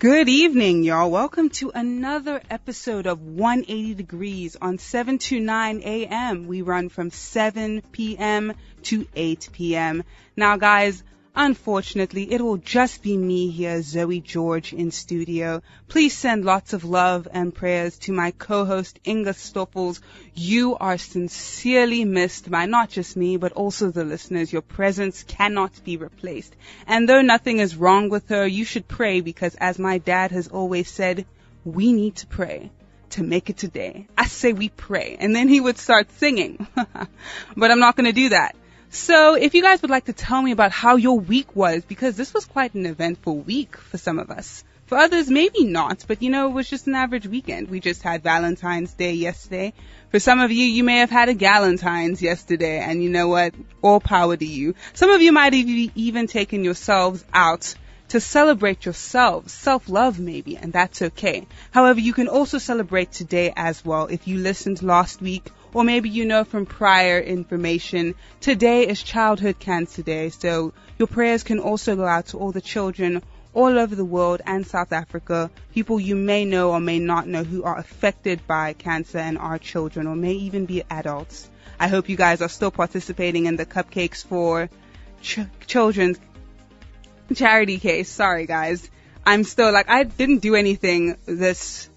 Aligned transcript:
Good 0.00 0.30
evening, 0.30 0.82
y'all. 0.82 1.10
Welcome 1.10 1.50
to 1.60 1.72
another 1.74 2.40
episode 2.48 3.06
of 3.06 3.20
180 3.20 3.92
Degrees 3.92 4.56
on 4.56 4.78
7 4.78 5.18
to 5.18 5.38
9 5.38 5.82
a.m. 5.84 6.46
We 6.46 6.62
run 6.62 6.88
from 6.88 7.10
7 7.10 7.82
p.m. 7.92 8.54
to 8.84 9.06
8 9.14 9.50
p.m. 9.52 10.02
Now, 10.34 10.56
guys, 10.56 11.04
Unfortunately, 11.42 12.30
it 12.30 12.42
will 12.42 12.58
just 12.58 13.02
be 13.02 13.16
me 13.16 13.48
here, 13.48 13.80
Zoe 13.80 14.20
George, 14.20 14.74
in 14.74 14.90
studio. 14.90 15.62
Please 15.88 16.14
send 16.14 16.44
lots 16.44 16.74
of 16.74 16.84
love 16.84 17.26
and 17.32 17.54
prayers 17.54 17.96
to 18.00 18.12
my 18.12 18.32
co-host 18.32 19.00
Inga 19.06 19.32
Stoffels. 19.32 20.02
You 20.34 20.76
are 20.76 20.98
sincerely 20.98 22.04
missed 22.04 22.50
by 22.50 22.66
not 22.66 22.90
just 22.90 23.16
me, 23.16 23.38
but 23.38 23.52
also 23.52 23.90
the 23.90 24.04
listeners. 24.04 24.52
Your 24.52 24.60
presence 24.60 25.22
cannot 25.22 25.82
be 25.82 25.96
replaced. 25.96 26.54
And 26.86 27.08
though 27.08 27.22
nothing 27.22 27.58
is 27.58 27.74
wrong 27.74 28.10
with 28.10 28.28
her, 28.28 28.46
you 28.46 28.66
should 28.66 28.86
pray 28.86 29.22
because 29.22 29.54
as 29.54 29.78
my 29.78 29.96
dad 29.96 30.32
has 30.32 30.48
always 30.48 30.90
said, 30.90 31.24
we 31.64 31.94
need 31.94 32.16
to 32.16 32.26
pray 32.26 32.70
to 33.16 33.22
make 33.22 33.48
it 33.48 33.56
today. 33.56 34.06
I 34.18 34.26
say 34.26 34.52
we 34.52 34.68
pray. 34.68 35.16
And 35.18 35.34
then 35.34 35.48
he 35.48 35.58
would 35.58 35.78
start 35.78 36.12
singing. 36.18 36.66
but 37.56 37.70
I'm 37.70 37.80
not 37.80 37.96
going 37.96 38.12
to 38.12 38.12
do 38.12 38.28
that. 38.28 38.56
So 38.92 39.34
if 39.34 39.54
you 39.54 39.62
guys 39.62 39.82
would 39.82 39.90
like 39.90 40.06
to 40.06 40.12
tell 40.12 40.42
me 40.42 40.50
about 40.50 40.72
how 40.72 40.96
your 40.96 41.20
week 41.20 41.54
was, 41.54 41.84
because 41.84 42.16
this 42.16 42.34
was 42.34 42.44
quite 42.44 42.74
an 42.74 42.86
eventful 42.86 43.38
week 43.38 43.76
for 43.76 43.98
some 43.98 44.18
of 44.18 44.32
us. 44.32 44.64
For 44.86 44.98
others, 44.98 45.30
maybe 45.30 45.62
not, 45.62 46.04
but 46.08 46.20
you 46.20 46.30
know, 46.30 46.48
it 46.48 46.52
was 46.52 46.68
just 46.68 46.88
an 46.88 46.96
average 46.96 47.24
weekend. 47.24 47.70
We 47.70 47.78
just 47.78 48.02
had 48.02 48.24
Valentine's 48.24 48.92
Day 48.92 49.12
yesterday. 49.12 49.74
For 50.10 50.18
some 50.18 50.40
of 50.40 50.50
you, 50.50 50.64
you 50.64 50.82
may 50.82 50.98
have 50.98 51.10
had 51.10 51.28
a 51.28 51.34
Galentine's 51.34 52.20
yesterday, 52.20 52.80
and 52.80 53.00
you 53.00 53.10
know 53.10 53.28
what? 53.28 53.54
All 53.80 54.00
power 54.00 54.36
to 54.36 54.44
you. 54.44 54.74
Some 54.92 55.10
of 55.10 55.22
you 55.22 55.30
might 55.30 55.52
have 55.52 55.68
even 55.94 56.26
taken 56.26 56.64
yourselves 56.64 57.24
out 57.32 57.76
to 58.08 58.18
celebrate 58.18 58.84
yourselves, 58.84 59.52
self-love 59.52 60.18
maybe, 60.18 60.56
and 60.56 60.72
that's 60.72 61.00
okay. 61.00 61.46
However, 61.70 62.00
you 62.00 62.12
can 62.12 62.26
also 62.26 62.58
celebrate 62.58 63.12
today 63.12 63.52
as 63.54 63.84
well. 63.84 64.06
If 64.06 64.26
you 64.26 64.38
listened 64.38 64.82
last 64.82 65.22
week 65.22 65.48
or 65.72 65.84
maybe 65.84 66.08
you 66.08 66.24
know 66.24 66.44
from 66.44 66.66
prior 66.66 67.20
information, 67.20 68.14
today 68.40 68.86
is 68.86 69.02
Childhood 69.02 69.58
Cancer 69.58 70.02
Day, 70.02 70.30
so 70.30 70.72
your 70.98 71.08
prayers 71.08 71.42
can 71.42 71.58
also 71.58 71.96
go 71.96 72.04
out 72.04 72.26
to 72.26 72.38
all 72.38 72.52
the 72.52 72.60
children 72.60 73.22
all 73.52 73.78
over 73.78 73.94
the 73.94 74.04
world 74.04 74.40
and 74.46 74.66
South 74.66 74.92
Africa, 74.92 75.50
people 75.74 75.98
you 75.98 76.14
may 76.14 76.44
know 76.44 76.70
or 76.70 76.80
may 76.80 76.98
not 76.98 77.26
know 77.26 77.42
who 77.42 77.64
are 77.64 77.78
affected 77.78 78.46
by 78.46 78.72
cancer 78.72 79.18
and 79.18 79.38
are 79.38 79.58
children 79.58 80.06
or 80.06 80.14
may 80.14 80.32
even 80.32 80.66
be 80.66 80.82
adults. 80.90 81.48
I 81.78 81.88
hope 81.88 82.08
you 82.08 82.16
guys 82.16 82.42
are 82.42 82.48
still 82.48 82.70
participating 82.70 83.46
in 83.46 83.56
the 83.56 83.66
cupcakes 83.66 84.24
for 84.24 84.70
ch- 85.22 85.40
children's 85.66 86.18
charity 87.34 87.78
case. 87.78 88.08
Sorry 88.08 88.46
guys. 88.46 88.88
I'm 89.24 89.44
still 89.44 89.72
like, 89.72 89.88
I 89.88 90.04
didn't 90.04 90.38
do 90.38 90.54
anything 90.54 91.16
this 91.26 91.88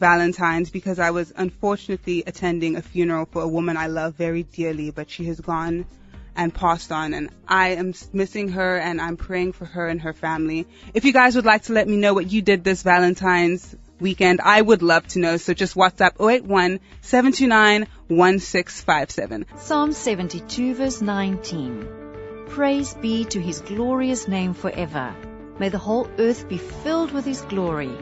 Valentine's 0.00 0.70
because 0.70 0.98
I 0.98 1.10
was 1.10 1.32
unfortunately 1.36 2.24
attending 2.26 2.74
a 2.74 2.82
funeral 2.82 3.26
for 3.30 3.42
a 3.42 3.48
woman 3.48 3.76
I 3.76 3.86
love 3.86 4.14
very 4.14 4.42
dearly, 4.42 4.90
but 4.90 5.10
she 5.10 5.26
has 5.26 5.38
gone 5.38 5.86
and 6.34 6.54
passed 6.54 6.90
on 6.90 7.12
and 7.12 7.28
I 7.46 7.70
am 7.70 7.92
missing 8.12 8.48
her 8.48 8.78
and 8.78 9.00
I'm 9.00 9.16
praying 9.16 9.52
for 9.52 9.66
her 9.66 9.86
and 9.86 10.00
her 10.00 10.12
family. 10.12 10.66
If 10.94 11.04
you 11.04 11.12
guys 11.12 11.36
would 11.36 11.44
like 11.44 11.64
to 11.64 11.74
let 11.74 11.86
me 11.86 11.96
know 11.96 12.14
what 12.14 12.32
you 12.32 12.40
did 12.40 12.64
this 12.64 12.82
Valentine's 12.82 13.76
weekend, 14.00 14.40
I 14.40 14.60
would 14.60 14.82
love 14.82 15.06
to 15.08 15.18
know. 15.18 15.36
So 15.36 15.52
just 15.52 15.74
WhatsApp 15.74 16.14
081 16.18 16.80
729 17.02 17.86
1657. 18.08 19.46
Psalm 19.58 19.92
72 19.92 20.74
verse 20.74 21.02
19. 21.02 22.46
Praise 22.48 22.94
be 22.94 23.24
to 23.26 23.40
his 23.40 23.60
glorious 23.60 24.26
name 24.26 24.54
forever. 24.54 25.14
May 25.58 25.68
the 25.68 25.78
whole 25.78 26.08
earth 26.18 26.48
be 26.48 26.56
filled 26.56 27.12
with 27.12 27.26
his 27.26 27.42
glory. 27.42 27.92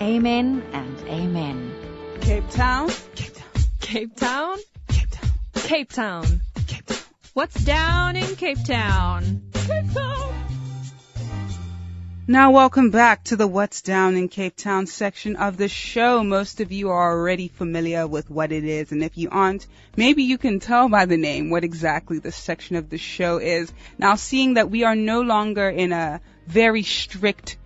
Amen 0.00 0.62
and 0.74 0.98
amen. 1.08 1.74
Cape 2.20 2.50
Town. 2.50 2.90
Cape 3.14 3.34
Town. 3.34 3.48
Cape 3.80 4.14
Town. 4.14 4.58
Cape 4.88 5.10
Town. 5.10 5.30
Cape 5.54 5.90
Town. 5.90 6.40
Cape 6.66 6.86
Town. 6.86 6.98
What's 7.32 7.64
down 7.64 8.16
in 8.16 8.36
Cape 8.36 8.62
Town? 8.62 9.42
Cape 9.54 9.90
Town. 9.94 10.34
Now 12.28 12.50
welcome 12.50 12.90
back 12.90 13.24
to 13.24 13.36
the 13.36 13.46
What's 13.46 13.80
Down 13.80 14.16
in 14.16 14.28
Cape 14.28 14.54
Town 14.56 14.86
section 14.86 15.36
of 15.36 15.56
the 15.56 15.68
show. 15.68 16.22
Most 16.22 16.60
of 16.60 16.72
you 16.72 16.90
are 16.90 17.12
already 17.12 17.48
familiar 17.48 18.06
with 18.06 18.28
what 18.28 18.52
it 18.52 18.64
is, 18.64 18.92
and 18.92 19.02
if 19.02 19.16
you 19.16 19.30
aren't, 19.30 19.66
maybe 19.96 20.24
you 20.24 20.36
can 20.36 20.60
tell 20.60 20.90
by 20.90 21.06
the 21.06 21.16
name 21.16 21.48
what 21.48 21.64
exactly 21.64 22.18
this 22.18 22.36
section 22.36 22.76
of 22.76 22.90
the 22.90 22.98
show 22.98 23.38
is. 23.38 23.72
Now 23.96 24.16
seeing 24.16 24.54
that 24.54 24.70
we 24.70 24.84
are 24.84 24.96
no 24.96 25.22
longer 25.22 25.70
in 25.70 25.92
a 25.92 26.20
very 26.46 26.82
strict 26.82 27.56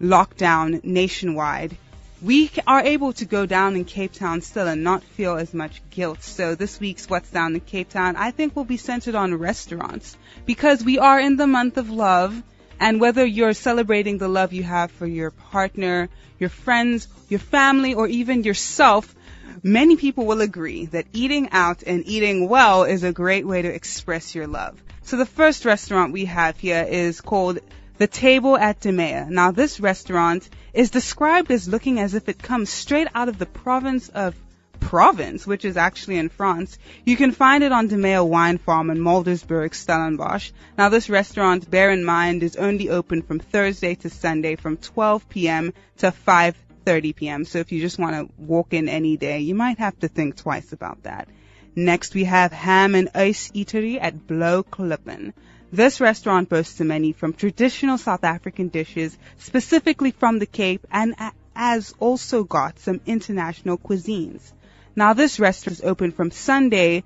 lockdown 0.00 0.82
nationwide, 0.84 1.76
we 2.22 2.50
are 2.66 2.80
able 2.80 3.12
to 3.12 3.24
go 3.24 3.44
down 3.44 3.76
in 3.76 3.84
Cape 3.84 4.12
Town 4.12 4.40
still 4.40 4.66
and 4.66 4.82
not 4.82 5.04
feel 5.04 5.36
as 5.36 5.52
much 5.52 5.82
guilt. 5.90 6.22
So 6.22 6.54
this 6.54 6.80
week's 6.80 7.08
What's 7.08 7.30
Down 7.30 7.54
in 7.54 7.60
Cape 7.60 7.90
Town, 7.90 8.16
I 8.16 8.30
think 8.30 8.56
will 8.56 8.64
be 8.64 8.78
centered 8.78 9.14
on 9.14 9.34
restaurants 9.34 10.16
because 10.46 10.82
we 10.82 10.98
are 10.98 11.20
in 11.20 11.36
the 11.36 11.46
month 11.46 11.76
of 11.76 11.90
love 11.90 12.42
and 12.80 13.00
whether 13.00 13.24
you're 13.24 13.52
celebrating 13.52 14.18
the 14.18 14.28
love 14.28 14.52
you 14.52 14.62
have 14.62 14.90
for 14.90 15.06
your 15.06 15.30
partner, 15.30 16.08
your 16.38 16.48
friends, 16.48 17.08
your 17.28 17.40
family, 17.40 17.94
or 17.94 18.08
even 18.08 18.42
yourself, 18.42 19.14
many 19.62 19.96
people 19.96 20.26
will 20.26 20.40
agree 20.40 20.86
that 20.86 21.06
eating 21.12 21.50
out 21.50 21.82
and 21.86 22.06
eating 22.06 22.48
well 22.48 22.84
is 22.84 23.04
a 23.04 23.12
great 23.12 23.46
way 23.46 23.62
to 23.62 23.68
express 23.68 24.34
your 24.34 24.46
love. 24.46 24.82
So 25.02 25.16
the 25.16 25.26
first 25.26 25.64
restaurant 25.64 26.12
we 26.12 26.24
have 26.24 26.58
here 26.58 26.86
is 26.88 27.20
called 27.20 27.58
the 27.96 28.06
Table 28.06 28.56
at 28.56 28.80
De 28.80 28.90
Meye. 28.90 29.26
Now 29.28 29.52
this 29.52 29.78
restaurant 29.78 30.48
is 30.72 30.90
described 30.90 31.50
as 31.50 31.68
looking 31.68 32.00
as 32.00 32.14
if 32.14 32.28
it 32.28 32.42
comes 32.42 32.70
straight 32.70 33.08
out 33.14 33.28
of 33.28 33.38
the 33.38 33.46
province 33.46 34.08
of 34.08 34.34
Provence, 34.80 35.46
which 35.46 35.64
is 35.64 35.76
actually 35.76 36.18
in 36.18 36.28
France. 36.28 36.76
You 37.04 37.16
can 37.16 37.32
find 37.32 37.64
it 37.64 37.72
on 37.72 37.86
De 37.86 37.96
Meye 37.96 38.20
Wine 38.20 38.58
Farm 38.58 38.90
in 38.90 38.98
Muldersburg, 38.98 39.72
Stellenbosch. 39.74 40.50
Now 40.76 40.88
this 40.88 41.08
restaurant, 41.08 41.70
bear 41.70 41.90
in 41.90 42.04
mind, 42.04 42.42
is 42.42 42.56
only 42.56 42.90
open 42.90 43.22
from 43.22 43.38
Thursday 43.38 43.94
to 43.96 44.10
Sunday 44.10 44.56
from 44.56 44.76
12 44.76 45.28
p.m. 45.28 45.72
to 45.98 46.12
5.30 46.26 47.16
p.m. 47.16 47.44
So 47.44 47.60
if 47.60 47.72
you 47.72 47.80
just 47.80 47.98
want 47.98 48.14
to 48.14 48.34
walk 48.36 48.74
in 48.74 48.88
any 48.88 49.16
day, 49.16 49.40
you 49.40 49.54
might 49.54 49.78
have 49.78 49.98
to 50.00 50.08
think 50.08 50.36
twice 50.36 50.72
about 50.72 51.04
that. 51.04 51.28
Next 51.76 52.14
we 52.14 52.24
have 52.24 52.52
Ham 52.52 52.94
and 52.94 53.08
Ice 53.14 53.50
Eatery 53.52 53.98
at 54.00 54.26
Blaauwklippen. 54.26 55.32
This 55.74 56.00
restaurant 56.00 56.48
boasts 56.48 56.80
a 56.80 56.84
menu 56.84 57.12
from 57.14 57.32
traditional 57.32 57.98
South 57.98 58.22
African 58.22 58.68
dishes, 58.68 59.18
specifically 59.38 60.12
from 60.12 60.38
the 60.38 60.46
Cape, 60.46 60.86
and 60.88 61.16
has 61.56 61.92
also 61.98 62.44
got 62.44 62.78
some 62.78 63.00
international 63.06 63.76
cuisines. 63.76 64.52
Now 64.94 65.14
this 65.14 65.40
restaurant 65.40 65.80
is 65.80 65.84
open 65.84 66.12
from 66.12 66.30
Sunday 66.30 67.02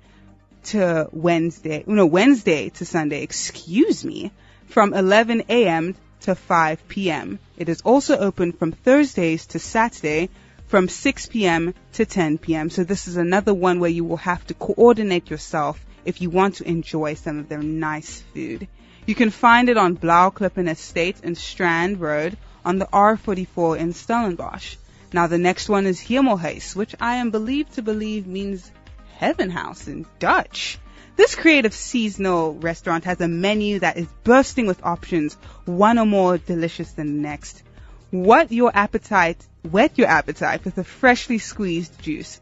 to 0.65 1.09
Wednesday, 1.11 1.83
no, 1.87 2.05
Wednesday 2.05 2.69
to 2.69 2.85
Sunday, 2.85 3.23
excuse 3.23 4.05
me, 4.05 4.31
from 4.67 4.93
11 4.93 5.45
a.m. 5.49 5.95
to 6.21 6.35
5 6.35 6.87
p.m. 6.87 7.39
It 7.57 7.69
is 7.69 7.81
also 7.81 8.19
open 8.19 8.51
from 8.51 8.73
Thursdays 8.73 9.47
to 9.47 9.57
Saturday 9.57 10.29
from 10.67 10.89
6 10.89 11.25
p.m. 11.25 11.73
to 11.93 12.05
10 12.05 12.37
p.m. 12.37 12.69
So 12.69 12.83
this 12.83 13.07
is 13.07 13.17
another 13.17 13.51
one 13.51 13.79
where 13.79 13.89
you 13.89 14.03
will 14.03 14.17
have 14.17 14.45
to 14.45 14.53
coordinate 14.53 15.31
yourself 15.31 15.83
if 16.05 16.21
you 16.21 16.29
want 16.29 16.55
to 16.55 16.67
enjoy 16.67 17.13
some 17.13 17.39
of 17.39 17.49
their 17.49 17.61
nice 17.61 18.21
food. 18.33 18.67
You 19.05 19.15
can 19.15 19.29
find 19.29 19.69
it 19.69 19.77
on 19.77 19.97
Blaauwklippen 19.97 20.69
Estate 20.69 21.17
and 21.23 21.37
Strand 21.37 21.99
Road 21.99 22.37
on 22.63 22.77
the 22.77 22.85
R44 22.85 23.77
in 23.77 23.93
Stellenbosch. 23.93 24.75
Now 25.11 25.27
the 25.27 25.37
next 25.37 25.69
one 25.69 25.85
is 25.85 25.99
Hemelhuijs, 25.99 26.75
which 26.75 26.95
I 26.99 27.15
am 27.15 27.31
believed 27.31 27.73
to 27.73 27.81
believe 27.81 28.27
means 28.27 28.71
heaven 29.17 29.49
house 29.49 29.87
in 29.87 30.05
Dutch. 30.19 30.77
This 31.15 31.35
creative 31.35 31.73
seasonal 31.73 32.53
restaurant 32.53 33.05
has 33.05 33.19
a 33.19 33.27
menu 33.27 33.79
that 33.79 33.97
is 33.97 34.07
bursting 34.23 34.67
with 34.67 34.85
options, 34.85 35.33
one 35.65 35.97
or 35.97 36.05
more 36.05 36.37
delicious 36.37 36.91
than 36.91 37.07
the 37.07 37.21
next. 37.21 37.63
What 38.11 38.51
your 38.51 38.71
appetite, 38.73 39.45
whet 39.63 39.97
your 39.97 40.07
appetite 40.07 40.63
with 40.63 40.77
a 40.77 40.83
freshly 40.83 41.39
squeezed 41.39 42.01
juice 42.01 42.39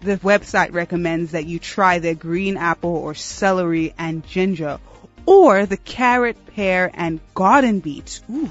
the 0.00 0.16
website 0.18 0.72
recommends 0.72 1.32
that 1.32 1.46
you 1.46 1.58
try 1.58 1.98
their 1.98 2.14
green 2.14 2.56
apple 2.56 2.94
or 2.94 3.14
celery 3.14 3.94
and 3.98 4.26
ginger 4.26 4.78
or 5.26 5.66
the 5.66 5.76
carrot, 5.76 6.36
pear, 6.54 6.90
and 6.94 7.20
garden 7.34 7.80
beets. 7.80 8.22
Ooh, 8.30 8.50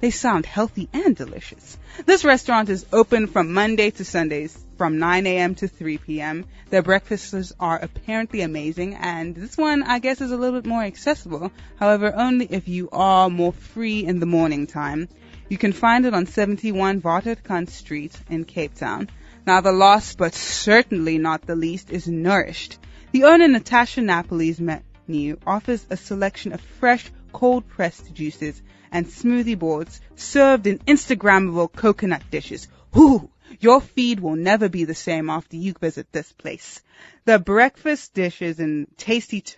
they 0.00 0.10
sound 0.10 0.46
healthy 0.46 0.88
and 0.92 1.16
delicious. 1.16 1.76
This 2.06 2.24
restaurant 2.24 2.68
is 2.68 2.86
open 2.92 3.26
from 3.26 3.52
Monday 3.52 3.90
to 3.90 4.04
Sundays 4.04 4.56
from 4.78 4.98
9 4.98 5.26
a.m. 5.26 5.54
to 5.56 5.68
3 5.68 5.98
p.m. 5.98 6.44
Their 6.70 6.82
breakfasts 6.82 7.52
are 7.58 7.78
apparently 7.78 8.40
amazing, 8.40 8.94
and 8.94 9.34
this 9.34 9.56
one, 9.56 9.82
I 9.82 9.98
guess, 9.98 10.20
is 10.20 10.32
a 10.32 10.36
little 10.36 10.60
bit 10.60 10.68
more 10.68 10.82
accessible. 10.82 11.52
However, 11.76 12.12
only 12.14 12.46
if 12.46 12.68
you 12.68 12.88
are 12.90 13.28
more 13.28 13.52
free 13.52 14.04
in 14.04 14.20
the 14.20 14.26
morning 14.26 14.66
time. 14.66 15.08
You 15.48 15.58
can 15.58 15.72
find 15.72 16.06
it 16.06 16.14
on 16.14 16.26
71 16.26 17.02
Waterkant 17.02 17.68
Street 17.68 18.18
in 18.30 18.44
Cape 18.44 18.74
Town. 18.74 19.08
Now 19.44 19.60
the 19.60 19.72
last 19.72 20.18
but 20.18 20.34
certainly 20.34 21.18
not 21.18 21.46
the 21.46 21.56
least 21.56 21.90
is 21.90 22.06
Nourished. 22.06 22.78
The 23.10 23.24
owner 23.24 23.48
Natasha 23.48 24.00
Napoli's 24.00 24.60
menu 24.60 25.36
offers 25.44 25.84
a 25.90 25.96
selection 25.96 26.52
of 26.52 26.60
fresh 26.60 27.10
cold 27.32 27.68
pressed 27.68 28.14
juices, 28.14 28.62
and 28.92 29.06
smoothie 29.06 29.58
boards 29.58 30.00
served 30.14 30.68
in 30.68 30.78
Instagrammable 30.78 31.72
coconut 31.72 32.22
dishes. 32.30 32.68
Whoo! 32.94 33.30
Your 33.58 33.80
feed 33.80 34.20
will 34.20 34.36
never 34.36 34.68
be 34.68 34.84
the 34.84 34.94
same 34.94 35.28
after 35.28 35.56
you 35.56 35.74
visit 35.80 36.12
this 36.12 36.30
place. 36.32 36.80
The 37.24 37.40
breakfast 37.40 38.14
dishes 38.14 38.60
and 38.60 38.86
tasty 38.96 39.40
t- 39.40 39.54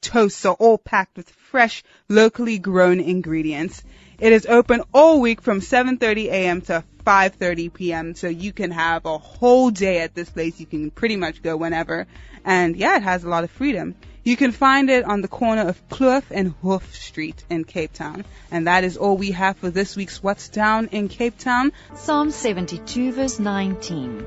toasts 0.00 0.44
are 0.44 0.54
all 0.54 0.76
packed 0.76 1.16
with 1.16 1.30
fresh, 1.30 1.84
locally 2.08 2.58
grown 2.58 2.98
ingredients. 2.98 3.82
It 4.18 4.32
is 4.32 4.46
open 4.46 4.82
all 4.92 5.20
week 5.20 5.40
from 5.40 5.60
7:30 5.60 6.26
a.m. 6.26 6.60
to 6.62 6.84
5:30 7.04 7.72
p.m. 7.72 8.14
So 8.14 8.28
you 8.28 8.52
can 8.52 8.70
have 8.70 9.06
a 9.06 9.18
whole 9.18 9.70
day 9.70 10.00
at 10.00 10.14
this 10.14 10.30
place. 10.30 10.60
You 10.60 10.66
can 10.66 10.90
pretty 10.90 11.16
much 11.16 11.42
go 11.42 11.56
whenever. 11.56 12.06
And 12.44 12.76
yeah, 12.76 12.96
it 12.96 13.02
has 13.02 13.24
a 13.24 13.28
lot 13.28 13.44
of 13.44 13.50
freedom. 13.50 13.94
You 14.22 14.36
can 14.36 14.52
find 14.52 14.90
it 14.90 15.04
on 15.04 15.22
the 15.22 15.28
corner 15.28 15.62
of 15.62 15.88
Kloof 15.88 16.24
and 16.30 16.54
Hof 16.62 16.94
Street 16.94 17.42
in 17.48 17.64
Cape 17.64 17.92
Town. 17.92 18.24
And 18.50 18.66
that 18.66 18.84
is 18.84 18.98
all 18.98 19.16
we 19.16 19.30
have 19.30 19.56
for 19.56 19.70
this 19.70 19.96
week's 19.96 20.22
What's 20.22 20.50
Down 20.50 20.88
in 20.88 21.08
Cape 21.08 21.38
Town. 21.38 21.72
Psalm 21.94 22.30
72 22.30 23.12
verse 23.12 23.38
19. 23.38 24.26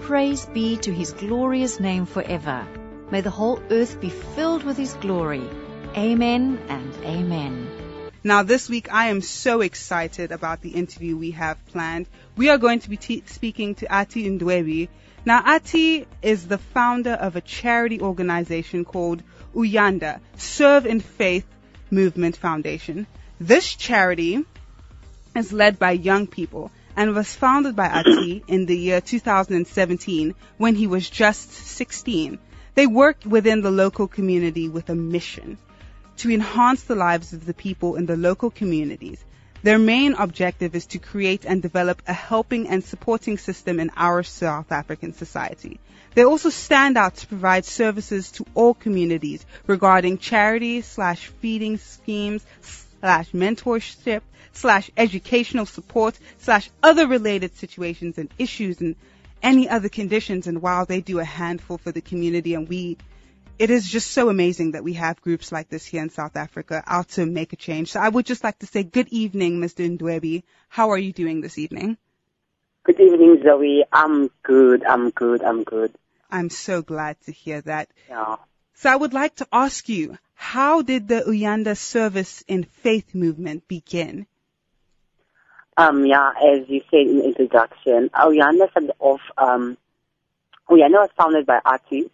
Praise 0.00 0.46
be 0.46 0.76
to 0.76 0.92
his 0.92 1.12
glorious 1.12 1.80
name 1.80 2.06
forever. 2.06 2.66
May 3.10 3.22
the 3.22 3.30
whole 3.30 3.60
earth 3.70 4.00
be 4.00 4.10
filled 4.10 4.62
with 4.62 4.76
his 4.76 4.94
glory. 4.94 5.42
Amen 5.96 6.60
and 6.68 6.94
amen. 7.04 7.73
Now, 8.26 8.42
this 8.42 8.70
week 8.70 8.90
I 8.90 9.08
am 9.08 9.20
so 9.20 9.60
excited 9.60 10.32
about 10.32 10.62
the 10.62 10.70
interview 10.70 11.14
we 11.14 11.32
have 11.32 11.58
planned. 11.66 12.06
We 12.38 12.48
are 12.48 12.56
going 12.56 12.78
to 12.80 12.88
be 12.88 12.96
te- 12.96 13.22
speaking 13.26 13.74
to 13.74 13.94
Athi 13.94 14.24
Ndwebu. 14.30 14.88
Now, 15.26 15.42
Athi 15.44 16.06
is 16.22 16.46
the 16.46 16.56
founder 16.56 17.12
of 17.12 17.36
a 17.36 17.42
charity 17.42 18.00
organization 18.00 18.86
called 18.86 19.22
Uyanda, 19.54 20.20
Serve 20.38 20.86
in 20.86 21.00
Faith 21.00 21.44
Movement 21.90 22.38
Foundation. 22.38 23.06
This 23.38 23.74
charity 23.74 24.42
is 25.36 25.52
led 25.52 25.78
by 25.78 25.90
young 25.90 26.26
people 26.26 26.70
and 26.96 27.14
was 27.14 27.34
founded 27.34 27.76
by 27.76 27.88
Athi 27.88 28.42
in 28.48 28.64
the 28.64 28.78
year 28.78 29.02
2017 29.02 30.34
when 30.56 30.74
he 30.74 30.86
was 30.86 31.10
just 31.10 31.52
16. 31.52 32.38
They 32.74 32.86
work 32.86 33.18
within 33.26 33.60
the 33.60 33.70
local 33.70 34.08
community 34.08 34.70
with 34.70 34.88
a 34.88 34.94
mission 34.94 35.58
to 36.18 36.30
enhance 36.30 36.84
the 36.84 36.94
lives 36.94 37.32
of 37.32 37.46
the 37.46 37.54
people 37.54 37.96
in 37.96 38.06
the 38.06 38.16
local 38.16 38.50
communities. 38.50 39.22
Their 39.62 39.78
main 39.78 40.12
objective 40.14 40.74
is 40.74 40.86
to 40.86 40.98
create 40.98 41.46
and 41.46 41.62
develop 41.62 42.02
a 42.06 42.12
helping 42.12 42.68
and 42.68 42.84
supporting 42.84 43.38
system 43.38 43.80
in 43.80 43.90
our 43.96 44.22
South 44.22 44.70
African 44.70 45.14
society. 45.14 45.80
They 46.14 46.24
also 46.24 46.50
stand 46.50 46.96
out 46.96 47.16
to 47.16 47.26
provide 47.26 47.64
services 47.64 48.30
to 48.32 48.46
all 48.54 48.74
communities 48.74 49.44
regarding 49.66 50.18
charity 50.18 50.82
slash 50.82 51.28
feeding 51.40 51.78
schemes 51.78 52.44
slash 53.00 53.30
mentorship 53.32 54.20
slash 54.52 54.90
educational 54.96 55.66
support 55.66 56.18
slash 56.38 56.70
other 56.82 57.06
related 57.06 57.56
situations 57.56 58.18
and 58.18 58.28
issues 58.38 58.80
and 58.80 58.96
any 59.42 59.68
other 59.68 59.88
conditions. 59.88 60.46
And 60.46 60.62
while 60.62 60.86
they 60.86 61.00
do 61.00 61.18
a 61.18 61.24
handful 61.24 61.78
for 61.78 61.90
the 61.90 62.00
community 62.00 62.54
and 62.54 62.68
we 62.68 62.96
it 63.58 63.70
is 63.70 63.88
just 63.88 64.10
so 64.10 64.28
amazing 64.28 64.72
that 64.72 64.84
we 64.84 64.94
have 64.94 65.20
groups 65.20 65.52
like 65.52 65.68
this 65.68 65.84
here 65.84 66.02
in 66.02 66.10
South 66.10 66.36
Africa 66.36 66.82
out 66.86 67.08
to 67.10 67.26
make 67.26 67.52
a 67.52 67.56
change. 67.56 67.92
So 67.92 68.00
I 68.00 68.08
would 68.08 68.26
just 68.26 68.42
like 68.42 68.58
to 68.60 68.66
say 68.66 68.82
good 68.82 69.08
evening, 69.08 69.60
Mr. 69.60 69.88
Ndwebu. 69.96 70.42
How 70.68 70.90
are 70.90 70.98
you 70.98 71.12
doing 71.12 71.40
this 71.40 71.58
evening? 71.58 71.96
Good 72.84 73.00
evening, 73.00 73.42
Zoe. 73.42 73.84
I'm 73.92 74.30
good. 74.42 74.84
I'm 74.84 75.10
good. 75.10 75.42
I'm 75.42 75.62
good. 75.64 75.94
I'm 76.30 76.50
so 76.50 76.82
glad 76.82 77.20
to 77.22 77.32
hear 77.32 77.60
that. 77.62 77.88
Yeah. 78.08 78.36
So 78.74 78.90
I 78.90 78.96
would 78.96 79.14
like 79.14 79.36
to 79.36 79.46
ask 79.52 79.88
you, 79.88 80.18
how 80.34 80.82
did 80.82 81.06
the 81.08 81.20
Uyanda 81.20 81.76
Service 81.76 82.42
in 82.48 82.64
Faith 82.64 83.14
movement 83.14 83.68
begin? 83.68 84.26
Um, 85.76 86.04
yeah, 86.04 86.30
as 86.30 86.68
you 86.68 86.82
said 86.90 87.00
in 87.00 87.18
the 87.18 87.24
introduction, 87.24 88.10
Uyanda 88.10 88.70
started 88.70 88.92
off, 88.98 89.20
um, 89.38 89.76
Uyanda 90.68 91.00
was 91.00 91.10
founded 91.16 91.46
by 91.46 91.60
Athi, 91.64 92.10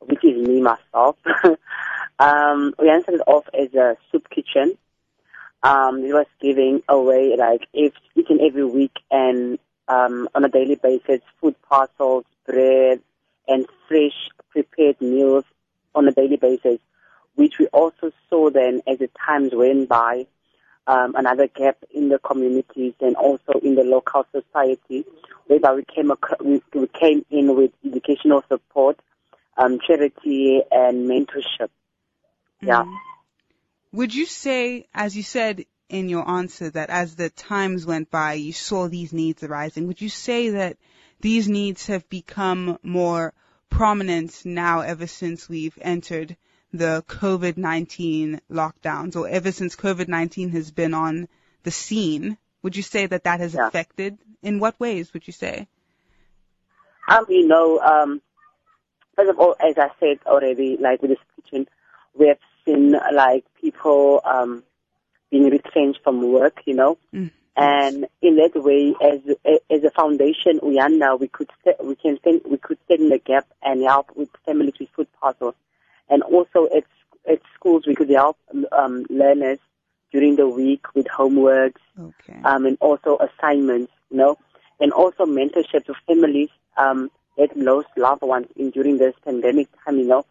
which 0.00 0.24
is 0.24 0.46
me 0.46 0.60
myself. 0.60 1.16
um, 2.18 2.74
we 2.78 2.88
started 3.02 3.22
off 3.26 3.44
as 3.58 3.72
a 3.74 3.96
soup 4.10 4.28
kitchen. 4.30 4.76
Um, 5.62 6.04
it 6.04 6.12
was 6.12 6.26
giving 6.40 6.82
away 6.88 7.36
like 7.36 7.66
each, 7.74 7.96
each 8.14 8.30
and 8.30 8.40
every 8.40 8.64
week 8.64 8.96
and 9.10 9.58
um, 9.88 10.28
on 10.34 10.44
a 10.44 10.48
daily 10.48 10.76
basis 10.76 11.20
food 11.40 11.54
parcels, 11.68 12.24
bread, 12.46 13.00
and 13.46 13.66
fresh 13.88 14.30
prepared 14.50 15.00
meals 15.00 15.44
on 15.94 16.08
a 16.08 16.12
daily 16.12 16.36
basis, 16.36 16.78
which 17.34 17.58
we 17.58 17.66
also 17.68 18.12
saw 18.28 18.50
then 18.50 18.80
as 18.86 18.98
the 18.98 19.10
times 19.26 19.52
went 19.54 19.88
by. 19.88 20.26
Um, 20.86 21.14
another 21.14 21.46
gap 21.46 21.76
in 21.94 22.08
the 22.08 22.18
communities 22.18 22.94
and 23.00 23.14
also 23.14 23.52
in 23.62 23.76
the 23.76 23.84
local 23.84 24.26
society, 24.32 25.04
whereby 25.46 25.74
we 25.74 25.84
came, 25.84 26.10
we 26.42 26.88
came 26.88 27.24
in 27.30 27.54
with 27.54 27.70
educational 27.84 28.42
support 28.48 28.98
um, 29.56 29.78
charity 29.86 30.62
and 30.70 31.08
mentorship. 31.08 31.70
Yeah. 32.60 32.84
Mm. 32.84 32.96
Would 33.92 34.14
you 34.14 34.26
say, 34.26 34.86
as 34.94 35.16
you 35.16 35.22
said 35.22 35.64
in 35.88 36.08
your 36.08 36.28
answer, 36.28 36.70
that 36.70 36.90
as 36.90 37.16
the 37.16 37.30
times 37.30 37.84
went 37.84 38.10
by, 38.10 38.34
you 38.34 38.52
saw 38.52 38.88
these 38.88 39.12
needs 39.12 39.42
arising? 39.42 39.88
Would 39.88 40.00
you 40.00 40.08
say 40.08 40.50
that 40.50 40.76
these 41.20 41.48
needs 41.48 41.86
have 41.88 42.08
become 42.08 42.78
more 42.82 43.34
prominent 43.68 44.44
now 44.44 44.80
ever 44.80 45.06
since 45.06 45.48
we've 45.48 45.78
entered 45.80 46.36
the 46.72 47.04
COVID-19 47.08 48.40
lockdowns 48.50 49.16
or 49.16 49.28
ever 49.28 49.50
since 49.50 49.74
COVID-19 49.74 50.52
has 50.52 50.70
been 50.70 50.94
on 50.94 51.28
the 51.64 51.70
scene? 51.70 52.38
Would 52.62 52.76
you 52.76 52.82
say 52.82 53.06
that 53.06 53.24
that 53.24 53.40
has 53.40 53.54
yeah. 53.54 53.66
affected? 53.66 54.18
In 54.42 54.60
what 54.60 54.78
ways 54.80 55.12
would 55.12 55.26
you 55.26 55.32
say? 55.32 55.66
Um, 57.08 57.26
you 57.28 57.46
know, 57.46 57.78
um, 57.80 58.22
first 59.16 59.30
of 59.30 59.38
all, 59.38 59.54
as 59.60 59.76
I 59.78 59.88
said 59.98 60.18
already, 60.26 60.76
like 60.78 61.02
with 61.02 61.10
this 61.10 61.18
kitchen, 61.36 61.66
we 62.14 62.28
have 62.28 62.38
seen 62.64 62.92
like 63.14 63.44
people 63.60 64.20
um, 64.24 64.62
being 65.30 65.50
retrenched 65.50 66.00
from 66.02 66.32
work, 66.32 66.60
you 66.66 66.74
know, 66.74 66.98
mm. 67.14 67.30
and 67.56 68.06
in 68.22 68.36
that 68.36 68.52
way, 68.54 68.94
as 69.02 69.20
as 69.70 69.84
a 69.84 69.90
foundation, 69.90 70.60
Uyanda, 70.62 71.18
we 71.18 71.28
could 71.28 71.50
we 71.82 71.96
can 71.96 72.18
stand, 72.18 72.42
we 72.44 72.58
could 72.58 72.78
stand 72.84 73.02
in 73.02 73.08
the 73.08 73.18
gap 73.18 73.46
and 73.62 73.82
help 73.82 74.14
with 74.16 74.28
families 74.44 74.74
with 74.78 74.88
food 74.90 75.08
parcels, 75.20 75.54
and 76.08 76.22
also 76.22 76.68
at 76.74 76.84
at 77.30 77.40
schools 77.54 77.86
we 77.86 77.94
could 77.94 78.10
help 78.10 78.36
um, 78.72 79.06
learners 79.08 79.58
during 80.12 80.36
the 80.36 80.48
week 80.48 80.86
with 80.94 81.06
homeworks, 81.06 81.80
okay. 81.98 82.40
um, 82.44 82.66
and 82.66 82.76
also 82.80 83.18
assignments, 83.18 83.92
you 84.10 84.16
know, 84.16 84.36
and 84.80 84.92
also 84.92 85.24
mentorship 85.24 85.84
to 85.86 85.94
families. 86.06 86.48
Um, 86.76 87.10
had 87.38 87.56
lost 87.56 87.88
loved 87.96 88.22
ones 88.22 88.46
in 88.56 88.70
during 88.70 88.98
this 88.98 89.14
pandemic 89.24 89.68
time, 89.84 89.98
you 89.98 90.06
know. 90.06 90.24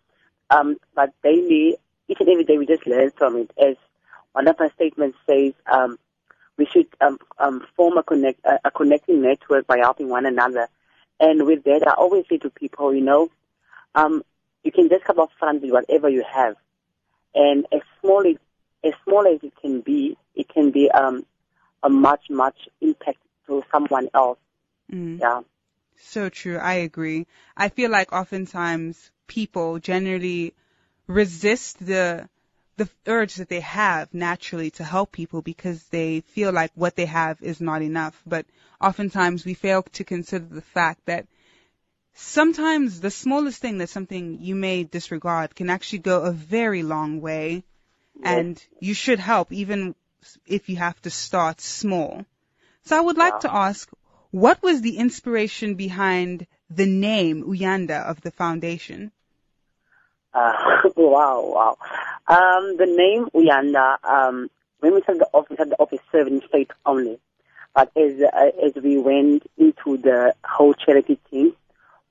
Um, 0.49 0.77
but 0.95 1.13
daily, 1.23 1.77
each 2.07 2.19
and 2.19 2.29
every 2.29 2.43
day, 2.43 2.57
we 2.57 2.65
just 2.65 2.87
learn 2.87 3.11
from 3.11 3.37
it. 3.37 3.51
As 3.61 3.75
one 4.33 4.47
of 4.47 4.59
our 4.59 4.71
statements 4.73 5.17
says, 5.27 5.53
um, 5.71 5.97
we 6.57 6.65
should 6.65 6.87
um, 7.01 7.17
um, 7.37 7.65
form 7.75 7.97
a 7.97 8.03
connect 8.03 8.43
a, 8.45 8.59
a 8.65 8.71
connecting 8.71 9.21
network 9.21 9.65
by 9.67 9.77
helping 9.77 10.09
one 10.09 10.25
another. 10.25 10.67
And 11.19 11.45
with 11.45 11.63
that, 11.63 11.85
I 11.87 11.93
always 11.93 12.25
say 12.29 12.37
to 12.39 12.49
people, 12.49 12.93
you 12.93 13.01
know, 13.01 13.29
um, 13.95 14.23
you 14.63 14.71
can 14.71 14.89
just 14.89 15.05
come 15.05 15.19
up 15.19 15.29
front 15.39 15.61
with 15.61 15.71
whatever 15.71 16.09
you 16.09 16.23
have, 16.31 16.55
and 17.33 17.65
as 17.71 17.81
small 18.01 18.25
as 18.27 18.35
as 18.83 18.93
small 19.03 19.27
as 19.27 19.41
it 19.43 19.53
can 19.61 19.81
be, 19.81 20.17
it 20.35 20.47
can 20.49 20.71
be 20.71 20.89
um, 20.91 21.25
a 21.83 21.89
much 21.89 22.29
much 22.29 22.67
impact 22.81 23.19
to 23.47 23.63
someone 23.71 24.09
else. 24.13 24.39
Mm. 24.91 25.19
Yeah. 25.19 25.41
So 25.99 26.29
true. 26.29 26.57
I 26.57 26.75
agree. 26.75 27.27
I 27.55 27.69
feel 27.69 27.91
like 27.91 28.11
oftentimes 28.13 29.11
people 29.27 29.79
generally 29.79 30.53
resist 31.07 31.85
the 31.85 32.29
the 32.77 32.89
urge 33.07 33.35
that 33.35 33.49
they 33.49 33.59
have 33.59 34.13
naturally 34.13 34.71
to 34.71 34.85
help 34.85 35.11
people 35.11 35.41
because 35.41 35.83
they 35.89 36.21
feel 36.21 36.53
like 36.53 36.71
what 36.75 36.95
they 36.95 37.05
have 37.05 37.41
is 37.41 37.59
not 37.59 37.81
enough. 37.81 38.21
But 38.25 38.45
oftentimes 38.79 39.45
we 39.45 39.53
fail 39.53 39.83
to 39.83 40.03
consider 40.05 40.45
the 40.45 40.61
fact 40.61 41.05
that 41.05 41.27
sometimes 42.13 43.01
the 43.01 43.11
smallest 43.11 43.61
thing 43.61 43.79
that 43.79 43.89
something 43.89 44.39
you 44.41 44.55
may 44.55 44.83
disregard 44.85 45.55
can 45.55 45.69
actually 45.69 45.99
go 45.99 46.21
a 46.21 46.31
very 46.31 46.83
long 46.83 47.19
way. 47.21 47.63
And 48.23 48.61
you 48.79 48.93
should 48.93 49.19
help 49.19 49.51
even 49.51 49.95
if 50.45 50.69
you 50.69 50.77
have 50.77 51.01
to 51.01 51.09
start 51.09 51.61
small. 51.61 52.25
So 52.83 52.97
I 52.97 53.01
would 53.01 53.17
like 53.17 53.35
yeah. 53.35 53.39
to 53.39 53.53
ask, 53.53 53.89
what 54.31 54.61
was 54.61 54.81
the 54.81 54.97
inspiration 54.97 55.75
behind 55.75 56.47
the 56.69 56.85
name 56.85 57.43
Uyanda 57.43 58.05
of 58.05 58.21
the 58.21 58.31
foundation? 58.31 59.11
Uh, 60.33 60.53
wow, 60.95 61.41
wow. 61.45 61.77
Um, 62.27 62.77
the 62.77 62.85
name 62.85 63.27
Uyanda, 63.33 64.03
um, 64.03 64.49
when 64.79 64.93
we 64.93 65.01
started 65.01 65.21
the 65.21 65.29
office, 65.33 65.57
had 65.57 65.69
the 65.69 65.79
office 65.79 65.99
serving 66.11 66.41
faith 66.51 66.69
only. 66.85 67.19
But 67.73 67.91
as, 67.95 68.21
uh, 68.21 68.65
as 68.65 68.73
we 68.81 68.97
went 68.97 69.49
into 69.57 69.97
the 69.97 70.33
whole 70.43 70.73
charity 70.73 71.19
team, 71.29 71.53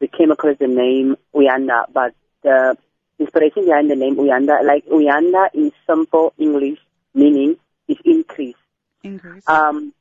we 0.01 0.09
came 0.09 0.31
across 0.31 0.57
the 0.59 0.69
name 0.69 1.17
Uyanda, 1.35 1.87
but 1.93 2.15
the 2.43 2.77
inspiration 3.19 3.65
behind 3.65 3.91
the 3.91 3.97
name 3.97 4.17
Uyanda, 4.17 4.65
like 4.65 4.87
Uyanda 4.87 5.49
in 5.55 5.73
simple 5.87 6.33
English 6.39 6.79
meaning 7.15 7.57
is 7.89 7.97
increase. 8.05 8.57
Increase. 9.03 9.49
Um, 9.49 9.93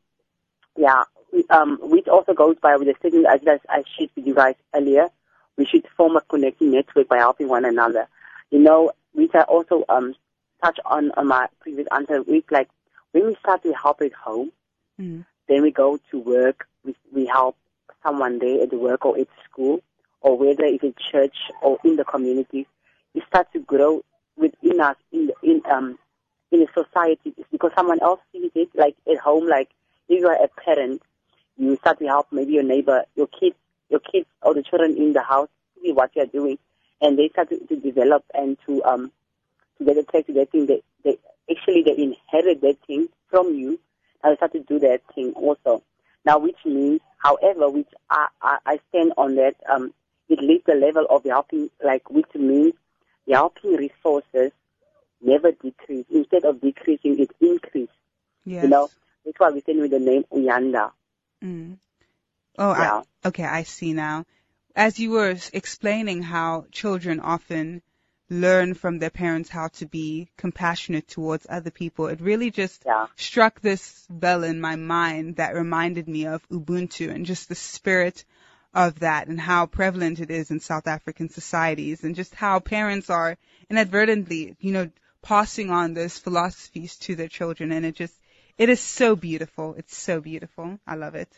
yeah, 0.78 1.04
we- 1.34 1.46
um, 1.50 1.78
which 1.82 2.08
also 2.08 2.34
goes 2.34 2.56
by 2.62 2.76
with 2.78 2.88
the 2.88 2.96
statement 3.00 3.26
as 3.28 3.42
I 3.70 3.84
shared 3.98 4.10
with 4.16 4.26
you 4.28 4.34
guys 4.36 4.56
earlier. 4.74 5.08
We 5.58 5.66
should 5.66 5.86
form 5.98 6.16
a 6.16 6.22
connecting 6.22 6.72
network 6.72 7.08
by 7.08 7.18
helping 7.18 7.50
one 7.50 7.66
another. 7.66 8.08
You 8.52 8.60
know, 8.60 8.92
which 9.14 9.32
I 9.34 9.42
also 9.42 9.84
um 9.90 10.16
touch 10.64 10.80
on 10.86 11.12
on 11.18 11.28
my 11.28 11.48
previous 11.62 11.88
answer. 11.92 12.22
With 12.22 12.46
like 12.52 12.70
when 13.12 13.26
we 13.28 13.36
start 13.36 13.64
to 13.64 13.74
help 13.74 14.02
at 14.02 14.14
home, 14.14 14.52
Mm. 15.00 15.26
then 15.48 15.62
we 15.62 15.70
go 15.72 16.00
to 16.12 16.20
work. 16.20 16.68
We 16.84 16.96
we 17.12 17.26
help 17.28 17.56
someone 18.04 18.40
there 18.40 18.64
at 18.64 18.74
work 18.74 19.06
or 19.06 19.18
at 19.20 19.28
school, 19.50 19.82
or 20.22 20.38
whether 20.38 20.64
it's 20.64 20.84
at 20.84 20.98
church 20.98 21.36
or 21.62 21.78
in 21.84 21.96
the 21.98 22.04
community. 22.06 22.66
It 23.14 23.24
starts 23.28 23.52
to 23.54 23.60
grow 23.60 24.02
within 24.38 24.80
us 24.80 24.96
in 25.12 25.28
the, 25.28 25.34
in 25.44 25.62
um 25.70 25.98
in 26.52 26.62
the 26.62 26.68
society 26.74 27.34
It's 27.38 27.50
because 27.52 27.72
someone 27.76 28.00
else 28.02 28.22
sees 28.32 28.52
it. 28.56 28.70
Like 28.76 28.96
at 29.12 29.18
home, 29.18 29.48
like 29.48 29.70
if 30.10 30.20
you 30.22 30.28
are 30.28 30.44
a 30.44 30.48
parent, 30.48 31.02
you 31.58 31.76
start 31.78 32.00
to 32.00 32.06
help 32.06 32.28
maybe 32.32 32.54
your 32.54 32.64
neighbor, 32.64 33.04
your 33.16 33.28
kids, 33.28 33.56
your 33.90 34.00
kids 34.00 34.28
or 34.42 34.54
the 34.54 34.64
children 34.64 34.96
in 34.98 35.14
the 35.14 35.22
house 35.22 35.50
see 35.82 35.92
what 35.92 36.12
you 36.16 36.22
are 36.22 36.28
doing, 36.28 36.58
and 37.02 37.18
they 37.18 37.30
start 37.30 37.50
to, 37.50 37.60
to 37.68 37.76
develop 37.78 38.24
and 38.34 38.58
to 38.66 38.84
um 38.84 39.12
to 39.78 39.86
get 39.86 39.98
attached 39.98 40.28
to 40.28 40.34
that 40.34 40.52
thing. 40.52 40.66
They 40.66 40.82
they 41.04 41.18
actually 41.50 41.84
they 41.84 41.98
inherit 41.98 42.62
that 42.62 42.78
thing 42.86 43.08
from 43.30 43.54
you, 43.56 43.80
and 44.24 44.32
they 44.32 44.36
start 44.38 44.54
to 44.54 44.60
do 44.62 44.80
that 44.80 45.02
thing 45.14 45.34
also. 45.36 45.84
Now, 46.26 46.40
which 46.40 46.58
means, 46.66 47.02
however, 47.20 47.70
which 47.70 47.88
I 48.10 48.28
I, 48.42 48.58
I 48.66 48.80
stand 48.90 49.14
on 49.18 49.36
that 49.36 49.56
um 49.70 49.94
it 50.30 50.40
leaves 50.40 50.64
the 50.66 50.76
level 50.76 51.06
of 51.10 51.24
helping, 51.24 51.70
like 51.84 52.10
which 52.10 52.34
means 52.36 52.74
the 53.26 53.34
helping 53.34 53.76
resources 53.76 54.52
never 55.22 55.52
decrease. 55.52 56.06
Instead 56.10 56.46
of 56.46 56.62
decreasing, 56.62 57.20
it 57.20 57.32
increases. 57.40 57.96
Yes. 58.46 58.64
You 58.64 58.70
know, 58.70 58.90
that's 59.28 59.40
why 59.40 59.50
we 59.52 59.60
stand 59.60 59.82
with 59.82 59.92
the 59.92 60.00
name 60.00 60.24
Uyanda. 60.32 60.92
Mm. 61.44 61.78
Oh, 62.58 62.70
Yeah. 62.72 63.02
I, 63.24 63.28
okay, 63.28 63.44
I 63.44 63.64
see 63.64 63.92
now. 63.94 64.26
As 64.74 65.00
you 65.00 65.12
were 65.12 65.36
explaining 65.54 66.22
how 66.24 66.66
children 66.72 67.20
often 67.20 67.82
learn 68.30 68.74
from 68.74 69.00
their 69.00 69.10
parents 69.10 69.50
how 69.50 69.68
to 69.68 69.86
be 69.86 70.30
compassionate 70.38 71.08
towards 71.10 71.46
other 71.50 71.72
people, 71.72 72.08
it 72.08 72.22
really 72.22 72.52
just 72.52 72.84
Yeah. 72.86 73.08
struck 73.18 73.60
this 73.60 74.06
bell 74.10 74.44
in 74.44 74.62
my 74.62 74.78
mind 74.78 75.36
that 75.36 75.56
reminded 75.56 76.08
me 76.08 76.26
of 76.26 76.48
Ubuntu 76.50 77.10
and 77.14 77.26
just 77.26 77.50
the 77.50 77.56
spirit 77.56 78.24
of 78.74 79.00
that 79.00 79.28
and 79.28 79.40
how 79.40 79.66
prevalent 79.66 80.20
it 80.22 80.32
is 80.32 80.52
in 80.52 80.60
South 80.62 80.88
African 80.88 81.30
societies 81.30 82.04
and 82.04 82.16
just 82.16 82.34
how 82.34 82.60
parents 82.60 83.10
are 83.10 83.38
inadvertently, 83.70 84.56
you 84.60 84.72
know, 84.72 84.90
passing 85.22 85.70
on 85.72 85.94
those 85.94 86.18
philosophies 86.18 86.96
to 86.98 87.16
their 87.16 87.28
children 87.28 87.74
and 87.74 87.86
it 87.86 87.96
just, 87.96 88.14
it 88.58 88.70
is 88.70 88.80
so 88.80 89.16
beautiful. 89.16 89.76
It's 89.78 89.96
so 89.96 90.20
beautiful. 90.20 90.80
I 90.86 90.96
love 90.96 91.16
it. 91.16 91.30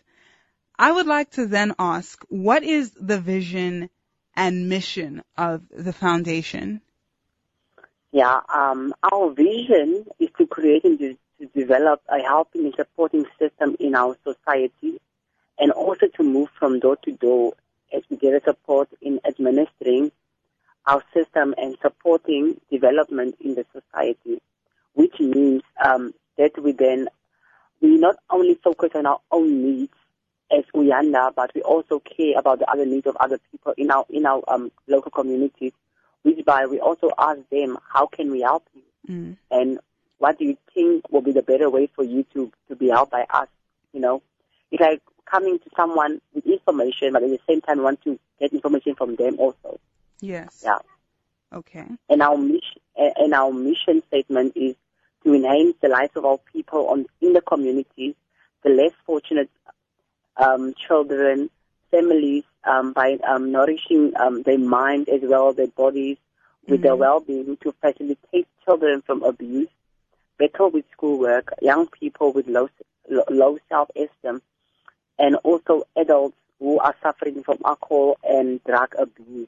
I 0.78 0.92
would 0.92 1.08
like 1.08 1.32
to 1.32 1.46
then 1.46 1.76
ask, 1.78 2.24
what 2.30 2.64
is 2.64 2.92
the 2.92 3.20
vision 3.20 3.90
and 4.36 4.70
mission 4.70 5.24
of 5.38 5.64
the 5.70 5.92
foundation? 5.92 6.82
Yeah, 8.12 8.40
um, 8.54 8.94
our 9.04 9.32
vision 9.32 10.06
is 10.20 10.30
to 10.38 10.48
create 10.48 10.86
and 10.86 10.98
to, 11.00 11.18
to 11.40 11.46
develop 11.54 12.02
a 12.08 12.20
helping 12.20 12.66
and 12.66 12.74
supporting 12.76 13.26
system 13.38 13.76
in 13.80 13.94
our 13.94 14.16
society 14.24 15.00
and 15.60 15.72
also 15.72 16.08
to 16.08 16.24
move 16.24 16.50
from 16.58 16.80
door 16.80 16.96
to 17.04 17.12
door 17.12 17.54
as 17.94 18.02
we 18.10 18.18
get 18.18 18.44
support 18.46 18.88
in 19.02 19.20
administering 19.26 20.12
our 20.88 21.04
system 21.14 21.54
and 21.58 21.78
supporting 21.82 22.60
development 22.72 23.36
in 23.42 23.56
the 23.56 23.66
society, 23.74 24.42
which 24.94 25.20
means 25.20 25.62
um, 25.84 26.14
that 26.40 26.62
we 26.62 26.72
then, 26.72 27.08
we 27.80 27.98
not 27.98 28.16
only 28.32 28.56
focus 28.56 28.90
on 28.96 29.06
our 29.06 29.22
own 29.32 29.62
needs 29.62 29.94
as 30.52 30.64
Uyanda, 30.74 31.36
but 31.36 31.54
we 31.54 31.62
also 31.62 32.00
care 32.00 32.40
about 32.40 32.58
the 32.58 32.70
other 32.70 32.88
needs 32.88 33.06
of 33.06 33.16
other 33.18 33.40
people 33.52 33.76
in 33.78 33.92
our, 33.92 34.06
in 34.10 34.26
our 34.26 34.42
um, 34.48 34.72
local 34.88 35.12
communities 35.12 35.74
which 36.24 36.44
by 36.46 36.66
we 36.66 36.80
also 36.80 37.12
ask 37.18 37.40
them, 37.50 37.78
how 37.92 38.08
can 38.08 38.32
we 38.32 38.42
help 38.42 38.66
you? 38.74 38.82
Mm. 39.10 39.38
And 39.52 39.80
what 40.18 40.38
do 40.38 40.46
you 40.46 40.58
think 40.74 41.10
will 41.12 41.22
be 41.22 41.32
the 41.32 41.42
better 41.42 41.70
way 41.70 41.90
for 41.96 42.04
you 42.04 42.26
to, 42.34 42.52
to 42.68 42.76
be 42.76 42.90
helped 42.90 43.12
by 43.12 43.26
us? 43.30 43.48
You 43.94 44.02
know, 44.02 44.22
it's 44.72 44.82
like 44.82 45.02
coming 45.26 45.60
to 45.60 45.70
someone 45.76 46.22
with 46.34 46.46
information, 46.46 47.14
but 47.14 47.24
at 47.24 47.30
the 47.30 47.40
same 47.48 47.62
time 47.62 47.82
want 47.82 48.04
to 48.04 48.20
get 48.40 48.54
information 48.54 48.96
from 48.96 49.16
them 49.16 49.40
also. 49.40 49.80
Yes. 50.20 50.62
Yeah. 50.64 50.80
Okay. 51.54 51.86
And 52.10 52.22
our 52.22 52.38
mission, 52.38 52.82
and 52.96 53.34
our 53.34 53.52
mission 53.52 54.04
statement 54.08 54.54
is 54.56 54.76
to 55.24 55.34
enhance 55.34 55.76
the 55.82 55.90
lives 55.90 56.12
of 56.16 56.26
our 56.26 56.40
people 56.54 56.88
on, 56.88 57.06
in 57.22 57.34
the 57.34 57.42
communities, 57.42 58.16
the 58.64 58.70
less 58.70 58.94
fortunate 59.06 59.50
um, 60.38 60.74
children, 60.88 61.50
families, 61.92 62.44
um, 62.64 62.94
by 62.94 63.18
um, 63.28 63.52
nourishing 63.52 64.14
um, 64.20 64.44
their 64.44 64.60
mind 64.60 65.10
as 65.10 65.22
well 65.24 65.50
as 65.50 65.56
their 65.56 65.68
bodies 65.68 66.18
with 66.68 66.82
their 66.82 66.94
Mhm. 66.94 67.00
well-being 67.00 67.58
to 67.58 67.72
facilitate 67.82 68.48
children 68.64 69.02
from 69.02 69.24
abuse, 69.24 69.70
battle 70.38 70.70
with 70.70 70.86
schoolwork, 70.92 71.54
young 71.62 71.88
people 71.88 72.32
with 72.32 72.48
low, 72.48 72.70
low 73.10 73.24
low 73.30 73.58
self-esteem, 73.70 74.42
and 75.18 75.36
also 75.38 75.84
adults 75.98 76.38
who 76.60 76.80
are 76.80 76.96
suffering 77.02 77.44
from 77.44 77.58
alcohol 77.66 78.18
and 78.24 78.64
drug 78.64 78.94
abuse. 78.98 79.48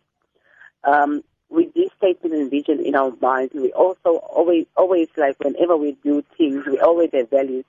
Um, 0.84 1.24
with 1.52 1.74
this 1.74 1.90
statement 1.98 2.34
and 2.34 2.50
vision 2.50 2.80
in 2.84 2.96
our 2.96 3.14
minds, 3.22 3.54
we 3.54 3.72
also 3.74 4.18
always, 4.18 4.66
always 4.76 5.10
like 5.18 5.38
whenever 5.40 5.78
we 5.78 5.98
do 6.04 6.24
things, 6.38 6.66
we 6.66 6.80
always 6.80 7.10
have 7.14 7.30
values. 7.30 7.66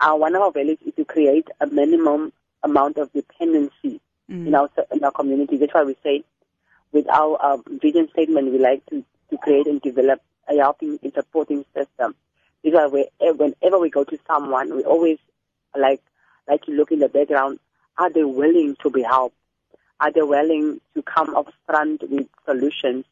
Uh, 0.00 0.14
one 0.14 0.34
of 0.34 0.42
our 0.42 0.52
values 0.52 0.78
is 0.86 0.94
to 0.94 1.04
create 1.04 1.48
a 1.60 1.66
minimum 1.66 2.32
amount 2.62 2.96
of 2.96 3.12
dependency 3.12 4.00
Mm. 4.30 4.46
in 4.46 4.54
our 4.54 4.70
in 4.90 5.04
our 5.04 5.10
community. 5.10 5.58
That's 5.58 5.74
why 5.74 5.84
we 5.84 5.96
say, 6.02 6.24
with 6.92 7.06
our 7.10 7.36
uh, 7.36 7.58
vision 7.82 8.08
statement, 8.10 8.50
we 8.50 8.58
like 8.58 8.84
to, 8.86 9.04
to 9.30 9.36
create 9.36 9.66
and 9.66 9.82
develop 9.82 10.22
a 10.48 10.56
helping 10.56 10.98
and 11.02 11.12
supporting 11.12 11.64
system. 11.74 12.14
This 12.62 12.72
is 12.72 12.90
why 12.90 13.04
whenever 13.32 13.78
we 13.78 13.90
go 13.90 14.04
to 14.04 14.18
someone, 14.26 14.74
we 14.74 14.82
always 14.84 15.18
like 15.78 16.00
like 16.48 16.62
to 16.62 16.72
look 16.72 16.90
in 16.90 17.00
the 17.00 17.08
background. 17.10 17.58
Are 17.98 18.10
they 18.10 18.24
willing 18.24 18.76
to 18.82 18.90
be 18.90 19.02
helped? 19.02 19.36
Are 20.04 20.12
they 20.12 20.20
willing 20.20 20.82
to 20.92 21.02
come 21.02 21.34
up 21.34 21.50
front 21.64 22.02
with 22.10 22.28
solutions 22.44 23.06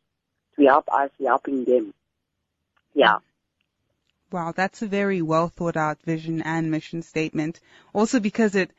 to 0.56 0.66
help 0.66 0.84
us 0.92 1.08
helping 1.18 1.64
them? 1.64 1.94
Yeah. 2.92 3.20
Wow, 4.30 4.52
that's 4.54 4.82
a 4.82 4.86
very 4.86 5.22
well 5.22 5.48
thought 5.48 5.78
out 5.78 6.02
vision 6.02 6.42
and 6.42 6.70
mission 6.70 7.00
statement. 7.00 7.60
Also 7.94 8.20
because 8.20 8.54
it 8.56 8.72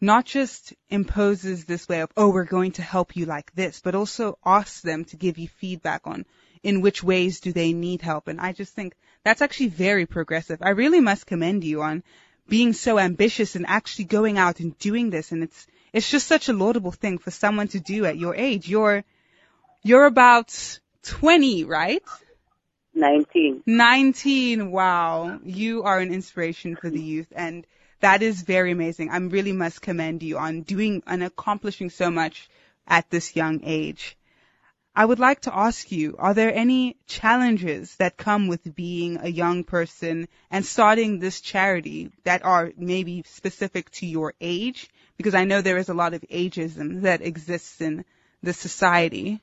not 0.00 0.24
just 0.24 0.74
imposes 0.90 1.64
this 1.64 1.88
way 1.88 2.00
of, 2.00 2.10
oh, 2.16 2.30
we're 2.30 2.42
going 2.42 2.72
to 2.72 2.82
help 2.82 3.14
you 3.14 3.26
like 3.26 3.54
this, 3.54 3.80
but 3.80 3.94
also 3.94 4.38
asks 4.44 4.80
them 4.80 5.04
to 5.04 5.16
give 5.16 5.38
you 5.38 5.46
feedback 5.46 6.00
on 6.04 6.26
in 6.64 6.80
which 6.80 7.04
ways 7.04 7.38
do 7.38 7.52
they 7.52 7.72
need 7.72 8.02
help. 8.02 8.26
And 8.26 8.40
I 8.40 8.54
just 8.54 8.74
think 8.74 8.96
that's 9.22 9.40
actually 9.40 9.68
very 9.68 10.06
progressive. 10.06 10.62
I 10.62 10.70
really 10.70 11.00
must 11.00 11.26
commend 11.26 11.62
you 11.62 11.82
on 11.82 12.02
being 12.48 12.72
so 12.72 12.98
ambitious 12.98 13.54
and 13.54 13.66
actually 13.68 14.06
going 14.06 14.36
out 14.36 14.58
and 14.58 14.76
doing 14.80 15.10
this. 15.10 15.30
And 15.30 15.44
it's, 15.44 15.68
it's 15.96 16.10
just 16.10 16.26
such 16.26 16.50
a 16.50 16.52
laudable 16.52 16.92
thing 16.92 17.16
for 17.16 17.30
someone 17.30 17.68
to 17.68 17.80
do 17.80 18.04
at 18.04 18.18
your 18.18 18.34
age. 18.34 18.68
You're, 18.68 19.02
you're 19.82 20.04
about 20.04 20.78
20, 21.04 21.64
right? 21.64 22.02
19. 22.94 23.62
19. 23.64 24.70
Wow. 24.70 25.40
You 25.42 25.84
are 25.84 25.98
an 25.98 26.12
inspiration 26.12 26.76
for 26.76 26.90
the 26.90 27.00
youth 27.00 27.32
and 27.34 27.66
that 28.00 28.20
is 28.20 28.42
very 28.42 28.72
amazing. 28.72 29.08
I 29.08 29.16
really 29.16 29.52
must 29.52 29.80
commend 29.80 30.22
you 30.22 30.36
on 30.36 30.62
doing 30.62 31.02
and 31.06 31.24
accomplishing 31.24 31.88
so 31.88 32.10
much 32.10 32.50
at 32.86 33.08
this 33.08 33.34
young 33.34 33.62
age. 33.64 34.18
I 34.94 35.06
would 35.06 35.18
like 35.18 35.40
to 35.42 35.56
ask 35.56 35.90
you, 35.90 36.16
are 36.18 36.34
there 36.34 36.54
any 36.54 36.98
challenges 37.06 37.96
that 37.96 38.18
come 38.18 38.48
with 38.48 38.74
being 38.74 39.16
a 39.22 39.28
young 39.28 39.64
person 39.64 40.28
and 40.50 40.64
starting 40.64 41.20
this 41.20 41.40
charity 41.40 42.12
that 42.24 42.44
are 42.44 42.72
maybe 42.76 43.22
specific 43.26 43.90
to 43.92 44.06
your 44.06 44.34
age? 44.42 44.90
Because 45.16 45.34
I 45.34 45.44
know 45.44 45.60
there 45.60 45.78
is 45.78 45.88
a 45.88 45.94
lot 45.94 46.14
of 46.14 46.22
ageism 46.22 47.02
that 47.02 47.22
exists 47.22 47.80
in 47.80 48.04
the 48.42 48.52
society. 48.52 49.40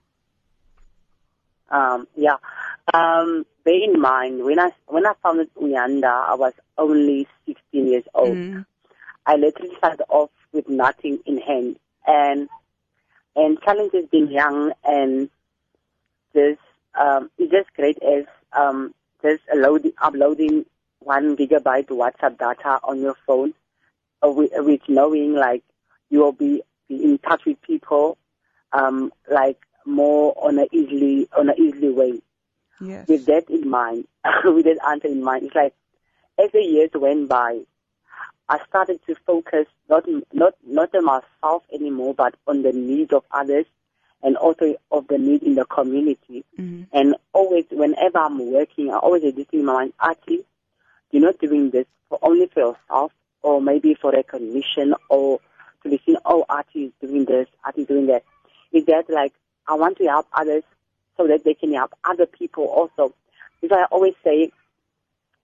Um, 1.69 2.07
yeah. 2.15 2.37
Um, 2.93 3.45
bear 3.63 3.83
in 3.83 3.99
mind, 3.99 4.43
when 4.43 4.59
I 4.59 4.69
when 4.87 5.05
I 5.07 5.13
founded 5.23 5.49
Uyanda, 5.55 6.11
I 6.11 6.35
was 6.35 6.53
only 6.77 7.27
16 7.47 7.87
years 7.87 8.03
old. 8.13 8.37
Mm. 8.37 8.65
I 9.25 9.35
literally 9.35 9.75
started 9.77 10.03
off 10.09 10.29
with 10.51 10.67
nothing 10.69 11.19
in 11.25 11.39
hand, 11.39 11.79
and 12.05 12.49
and 13.35 13.59
challenges 13.61 14.05
being 14.11 14.29
young 14.29 14.73
and 14.83 15.29
just 16.35 16.59
um, 16.95 17.31
it's 17.37 17.51
just 17.51 17.73
great 17.75 17.97
as 18.03 18.25
um, 18.51 18.93
just 19.21 19.41
loading, 19.53 19.93
uploading 19.99 20.65
one 20.99 21.35
gigabyte 21.35 21.87
WhatsApp 21.87 22.37
data 22.37 22.79
on 22.83 23.01
your 23.01 23.15
phone, 23.25 23.53
with, 24.31 24.51
with 24.55 24.81
knowing 24.87 25.33
like 25.33 25.63
you 26.09 26.19
will 26.19 26.31
be, 26.31 26.61
be 26.87 27.03
in 27.03 27.17
touch 27.17 27.43
with 27.45 27.61
people, 27.61 28.17
um, 28.71 29.11
like 29.31 29.59
more 29.85 30.33
on 30.37 30.59
a 30.59 30.65
easily 30.71 31.27
on 31.37 31.49
a 31.49 31.53
easily 31.55 31.89
way. 31.89 32.21
Yes. 32.81 33.07
with 33.07 33.25
that 33.27 33.49
in 33.49 33.69
mind, 33.69 34.07
with 34.43 34.65
that 34.65 34.79
answer 34.87 35.07
in 35.07 35.23
mind, 35.23 35.43
it's 35.45 35.55
like 35.55 35.73
as 36.43 36.51
the 36.51 36.59
years 36.61 36.89
went 36.93 37.29
by, 37.29 37.61
I 38.49 38.59
started 38.67 38.99
to 39.07 39.15
focus 39.25 39.67
not 39.89 40.05
not 40.33 40.55
not 40.65 40.93
on 40.95 41.05
myself 41.05 41.63
anymore, 41.73 42.13
but 42.13 42.35
on 42.47 42.61
the 42.63 42.73
needs 42.73 43.13
of 43.13 43.23
others, 43.31 43.65
and 44.21 44.35
also 44.37 44.75
of 44.91 45.07
the 45.07 45.17
need 45.17 45.43
in 45.43 45.55
the 45.55 45.65
community. 45.65 46.43
Mhm. 46.59 46.87
And 46.91 47.15
always, 47.31 47.65
whenever 47.71 48.17
I'm 48.19 48.51
working, 48.51 48.91
I 48.91 48.97
always 48.97 49.23
have 49.23 49.35
this 49.35 49.47
in 49.51 49.65
my 49.65 49.73
mind, 49.73 49.93
Archie, 49.99 50.45
you're 51.11 51.21
not 51.23 51.39
doing 51.39 51.69
this 51.69 51.85
for 52.09 52.19
only 52.21 52.47
for 52.47 52.59
yourself, 52.59 53.11
or 53.43 53.61
maybe 53.61 53.95
for 54.01 54.11
recognition, 54.11 54.95
or 55.09 55.39
to 55.83 55.89
be 55.89 56.01
seen, 56.05 56.17
oh, 56.25 56.45
Archie 56.49 56.85
is 56.85 56.91
doing 57.01 57.25
this, 57.25 57.47
Archie 57.63 57.81
is 57.81 57.87
doing 57.87 58.07
that. 58.07 58.23
Is 58.71 58.85
that 58.85 59.05
like, 59.09 59.33
I 59.67 59.75
want 59.75 59.97
to 59.97 60.05
help 60.05 60.27
others 60.33 60.63
so 61.17 61.27
that 61.27 61.43
they 61.43 61.53
can 61.53 61.73
help 61.73 61.93
other 62.03 62.25
people 62.25 62.65
also. 62.65 63.13
Because 63.61 63.77
I 63.77 63.85
always 63.91 64.15
say, 64.23 64.51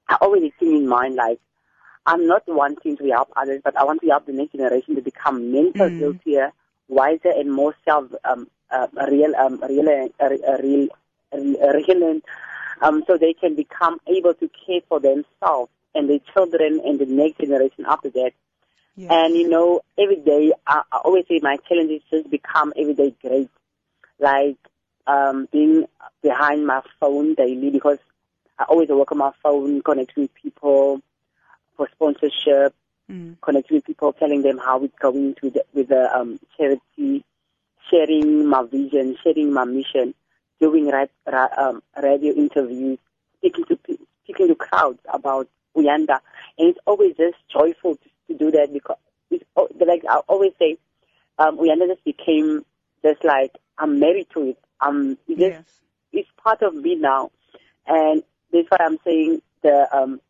I 0.07 0.17
always 0.21 0.41
think 0.59 0.71
in 0.75 0.87
mind, 0.87 1.15
like, 1.15 1.39
I'm 2.05 2.25
not 2.25 2.43
wanting 2.47 2.97
to 2.97 3.09
help 3.11 3.29
others, 3.35 3.61
but 3.63 3.77
I 3.77 3.83
want 3.83 4.01
to 4.01 4.07
help 4.07 4.25
the 4.25 4.33
next 4.33 4.53
generation 4.53 4.95
to 4.95 5.01
become 5.01 5.51
mental 5.51 5.89
Mm. 5.89 5.99
healthier, 5.99 6.53
wiser, 6.87 7.29
and 7.29 7.51
more 7.51 7.75
self 7.85 8.05
um, 8.23 8.49
uh, 8.71 8.87
real, 9.11 9.35
um, 9.35 9.61
real, 9.69 10.09
uh, 10.19 10.29
real, 10.29 10.87
real, 11.33 11.73
real, 11.73 12.21
um, 12.81 13.03
so 13.05 13.17
they 13.17 13.33
can 13.33 13.55
become 13.55 13.99
able 14.07 14.33
to 14.33 14.49
care 14.65 14.81
for 14.87 14.99
themselves 14.99 15.71
and 15.95 16.09
their 16.09 16.19
children 16.33 16.81
and 16.85 16.99
the 16.99 17.05
next 17.05 17.39
generation 17.39 17.85
after 17.87 18.09
that. 18.09 18.31
Yes. 18.95 19.11
And 19.11 19.35
you 19.35 19.47
know, 19.47 19.81
every 19.97 20.17
day 20.17 20.51
I, 20.67 20.81
I 20.91 20.97
always 20.97 21.25
say 21.27 21.39
my 21.41 21.57
challenge 21.67 21.91
is 21.91 22.01
just 22.09 22.29
become 22.29 22.73
every 22.77 22.93
day 22.93 23.15
great, 23.21 23.49
like 24.19 24.57
um, 25.07 25.47
being 25.51 25.85
behind 26.21 26.67
my 26.67 26.81
phone 26.99 27.33
daily 27.35 27.69
because 27.69 27.97
I 28.57 28.65
always 28.65 28.89
work 28.89 29.11
on 29.11 29.17
my 29.19 29.31
phone, 29.41 29.81
connecting 29.81 30.23
with 30.23 30.33
people 30.35 31.01
for 31.77 31.87
sponsorship, 31.93 32.75
Mm. 33.09 33.37
connecting 33.41 33.77
with 33.77 33.85
people, 33.85 34.13
telling 34.13 34.43
them 34.43 34.59
how 34.59 34.83
it's 34.83 34.93
going 34.99 35.35
with 35.41 35.55
the, 35.55 35.65
with 35.73 35.87
the 35.87 36.15
um, 36.15 36.39
charity, 36.55 37.25
sharing 37.89 38.45
my 38.45 38.61
vision, 38.63 39.17
sharing 39.23 39.51
my 39.51 39.63
mission, 39.63 40.13
doing 40.61 40.87
ra- 40.87 41.05
ra- 41.25 41.49
um, 41.57 41.81
radio 42.01 42.33
interviews, 42.33 42.99
speaking 43.37 43.65
to 43.65 43.79
speaking 44.23 44.47
to 44.47 44.53
crowds 44.53 44.99
about 45.11 45.47
Uyanda, 45.83 46.19
and 46.57 46.69
it's 46.69 46.79
always 46.85 47.15
just 47.17 47.37
joyful 47.51 47.95
to, 47.95 48.09
to 48.27 48.37
do 48.37 48.51
that 48.51 48.71
because 48.73 48.97
it's 49.31 49.43
like 49.79 50.03
I 50.09 50.17
always 50.27 50.53
say, 50.59 50.77
um, 51.37 51.57
Uyanda 51.57 51.87
just 51.87 52.03
became 52.03 52.65
just 53.03 53.23
like 53.23 53.55
I'm 53.77 53.99
married 53.99 54.27
to 54.33 54.49
it. 54.49 54.57
Um, 54.81 55.17
it 55.27 55.37
just 55.39 55.57
Yes. 55.57 55.63
it's 56.11 56.29
part 56.43 56.61
of 56.61 56.73
me 56.75 56.95
now, 56.95 57.31
and 57.87 58.23
that's 58.51 58.67
why 58.69 58.77
I'm 58.81 58.97
saying 59.05 59.41
the 59.61 59.87
um 59.95 60.21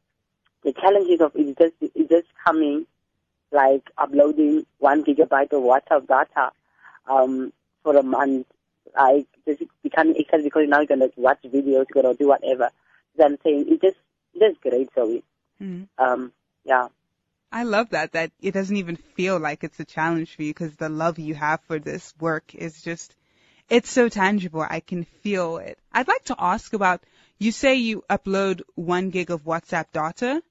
the 0.63 0.73
challenges 0.73 1.21
of 1.21 1.35
it 1.35 1.47
is 1.47 1.55
just 1.57 1.95
is 1.95 2.09
just 2.09 2.27
coming 2.45 2.85
like 3.51 3.89
uploading 3.97 4.65
one 4.77 5.03
gigabyte 5.03 5.51
of 5.53 5.63
WhatsApp 5.63 6.07
data 6.07 6.51
um 7.07 7.51
for 7.83 7.95
a 7.97 8.03
month, 8.03 8.45
like 8.95 9.27
just 9.47 9.63
becoming 9.83 10.15
excited 10.17 10.43
because 10.43 10.67
now 10.67 10.77
you're 10.77 10.85
gonna 10.87 11.09
watch 11.15 11.41
videos, 11.45 11.85
you're 11.93 12.03
gonna 12.03 12.13
do 12.13 12.27
whatever. 12.27 12.69
So 13.17 13.25
I'm 13.25 13.37
saying 13.43 13.65
it's 13.69 13.81
just 13.81 13.97
it's 14.33 14.41
just 14.53 14.61
great, 14.61 14.89
Zoe. 14.93 15.23
Mm. 15.61 15.87
Um, 15.97 16.31
yeah. 16.65 16.87
I 17.51 17.63
love 17.63 17.89
that, 17.89 18.11
that 18.11 18.31
it 18.41 18.53
doesn't 18.53 18.75
even 18.77 18.95
feel 18.95 19.39
like 19.39 19.63
it's 19.63 19.79
a 19.79 19.85
challenge 19.85 20.35
for 20.35 20.43
you 20.43 20.51
because 20.53 20.75
the 20.75 20.89
love 20.89 21.17
you 21.17 21.33
have 21.35 21.61
for 21.67 21.79
this 21.79 22.13
work 22.19 22.53
is 22.53 22.81
just, 22.83 23.15
it's 23.69 23.89
so 23.89 24.07
tangible. 24.07 24.65
I 24.67 24.81
can 24.81 25.03
feel 25.03 25.57
it. 25.57 25.79
I'd 25.91 26.07
like 26.07 26.25
to 26.25 26.35
ask 26.37 26.73
about, 26.73 27.01
you 27.39 27.51
say 27.51 27.75
you 27.75 28.03
upload 28.09 28.61
one 28.75 29.09
gig 29.09 29.31
of 29.31 29.43
WhatsApp 29.45 29.85
data. 29.93 30.43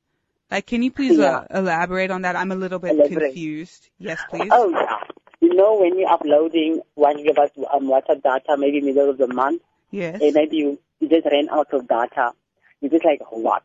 Like, 0.50 0.66
can 0.66 0.82
you 0.82 0.90
please 0.90 1.18
uh, 1.18 1.46
elaborate 1.50 2.10
on 2.10 2.22
that? 2.22 2.34
I'm 2.34 2.50
a 2.50 2.56
little 2.56 2.78
bit 2.78 2.92
Elaborate. 2.92 3.26
confused. 3.32 3.90
Yes, 3.98 4.18
please. 4.30 4.48
Oh 4.50 4.70
yeah. 4.70 4.96
You 5.40 5.54
know 5.54 5.78
when 5.78 5.98
you're 5.98 6.08
uploading 6.08 6.80
one 6.94 7.18
gigabyte 7.18 7.52
um, 7.72 7.84
WhatsApp 7.86 8.22
data, 8.22 8.56
maybe 8.58 8.80
middle 8.80 9.10
of 9.10 9.18
the 9.18 9.26
month, 9.28 9.62
Yes. 9.90 10.20
and 10.20 10.32
maybe 10.34 10.56
you, 10.56 10.78
you 10.98 11.08
just 11.08 11.26
ran 11.26 11.48
out 11.50 11.72
of 11.72 11.86
data. 11.86 12.32
You're 12.80 12.90
just 12.90 13.04
like, 13.04 13.20
what? 13.30 13.62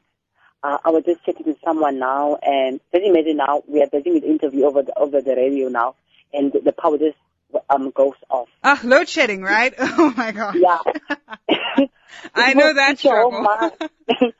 Uh, 0.63 0.77
I 0.85 0.91
was 0.91 1.03
just 1.03 1.25
chatting 1.25 1.43
to 1.43 1.57
someone 1.63 1.99
now, 1.99 2.37
and 2.41 2.79
just 2.93 3.05
imagine 3.05 3.37
now 3.37 3.63
we 3.67 3.81
are 3.81 3.87
doing 3.87 4.17
an 4.17 4.23
interview 4.23 4.63
over 4.63 4.81
the 4.81 4.97
over 4.97 5.19
the 5.19 5.35
radio 5.35 5.67
now, 5.67 5.95
and 6.31 6.53
the, 6.53 6.71
power 6.71 6.97
just 6.97 7.17
um 7.69 7.91
goes 7.91 8.13
off. 8.29 8.47
Ah, 8.63 8.79
load 8.83 9.09
shedding, 9.09 9.41
right? 9.41 9.73
Oh 9.79 10.13
my 10.15 10.31
god. 10.31 10.55
Yeah. 10.55 10.79
I 12.33 12.53
know 12.53 12.73
that 12.73 12.99
switch 12.99 13.11
your 13.11 13.29
whole 13.29 13.41
mind. 13.41 13.73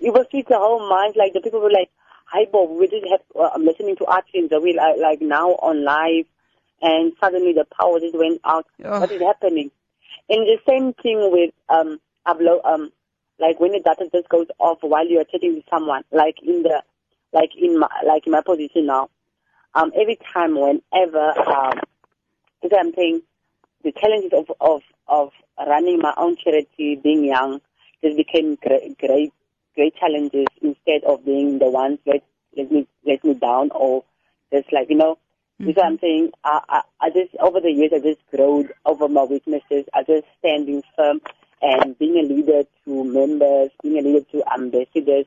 it 0.00 0.12
will 0.12 0.26
switch 0.30 0.46
the 0.48 0.58
whole 0.58 0.86
mind. 0.86 1.14
Like 1.16 1.32
the 1.32 1.40
people 1.40 1.60
were 1.60 1.70
like, 1.70 1.88
"Hi 2.26 2.44
Bob, 2.52 2.70
we 2.78 2.86
just 2.86 3.06
have 3.10 3.22
uh, 3.34 3.50
I'm 3.54 3.64
listening 3.64 3.96
to 3.96 4.06
Athi 4.06 4.38
and 4.38 4.50
Zoe 4.50 4.74
like, 4.74 4.98
like 4.98 5.22
now 5.22 5.52
on 5.52 5.82
live," 5.82 6.26
and 6.82 7.12
suddenly 7.18 7.54
the 7.54 7.64
power 7.64 7.98
just 8.00 8.18
went 8.18 8.42
out. 8.44 8.66
Ugh. 8.84 9.00
What 9.00 9.10
is 9.10 9.22
happening? 9.22 9.70
And 10.28 10.46
the 10.46 10.58
same 10.68 10.92
thing 10.92 11.30
with 11.32 11.54
um 11.70 12.00
upload 12.26 12.66
um 12.66 12.92
like 13.40 13.58
when 13.58 13.72
the 13.72 13.80
data 13.80 14.08
just 14.12 14.28
goes 14.28 14.46
off 14.58 14.78
while 14.82 15.06
you 15.06 15.18
are 15.18 15.24
chatting 15.24 15.54
with 15.54 15.64
someone, 15.70 16.02
like 16.12 16.36
in 16.42 16.62
the 16.62 16.82
like 17.32 17.50
in 17.56 17.78
my 17.78 17.88
like 18.06 18.26
in 18.26 18.32
my 18.32 18.42
position 18.42 18.86
now. 18.86 19.08
Um, 19.74 19.92
every 19.98 20.18
time, 20.32 20.54
whenever 20.54 21.38
um, 21.48 21.80
because 22.60 22.76
I'm 22.78 22.92
saying 22.94 23.22
the 23.82 23.92
challenges 23.92 24.32
of 24.32 24.50
of 24.60 24.82
of 25.08 25.32
running 25.66 25.98
my 26.00 26.12
own 26.16 26.36
charity, 26.36 26.96
being 27.02 27.24
young, 27.24 27.60
just 28.02 28.16
became 28.16 28.56
great 28.56 28.98
great 28.98 29.32
great 29.74 29.94
challenges 29.96 30.46
instead 30.60 31.04
of 31.06 31.24
being 31.24 31.58
the 31.58 31.70
ones 31.70 31.98
that 32.06 32.20
let 32.56 32.70
me 32.70 32.86
let 33.06 33.24
me 33.24 33.34
down 33.34 33.70
or 33.72 34.04
just 34.52 34.72
like 34.72 34.90
you 34.90 34.96
know. 34.96 35.18
That's 35.62 35.76
what 35.76 35.86
I'm 35.86 35.98
saying. 35.98 36.30
I, 36.42 36.60
I 36.70 36.80
I 37.00 37.10
just 37.10 37.36
over 37.38 37.60
the 37.60 37.70
years 37.70 37.92
I 37.94 37.98
just 37.98 38.20
growed 38.34 38.72
over 38.86 39.08
my 39.08 39.24
weaknesses. 39.24 39.84
I 39.92 40.02
just 40.02 40.26
standing 40.38 40.82
firm 40.96 41.20
and 41.62 41.98
being 41.98 42.16
a 42.16 42.22
leader 42.22 42.62
to 42.84 43.04
members, 43.04 43.70
being 43.82 43.98
a 43.98 44.02
leader 44.02 44.24
to 44.32 44.42
ambassadors. 44.52 45.26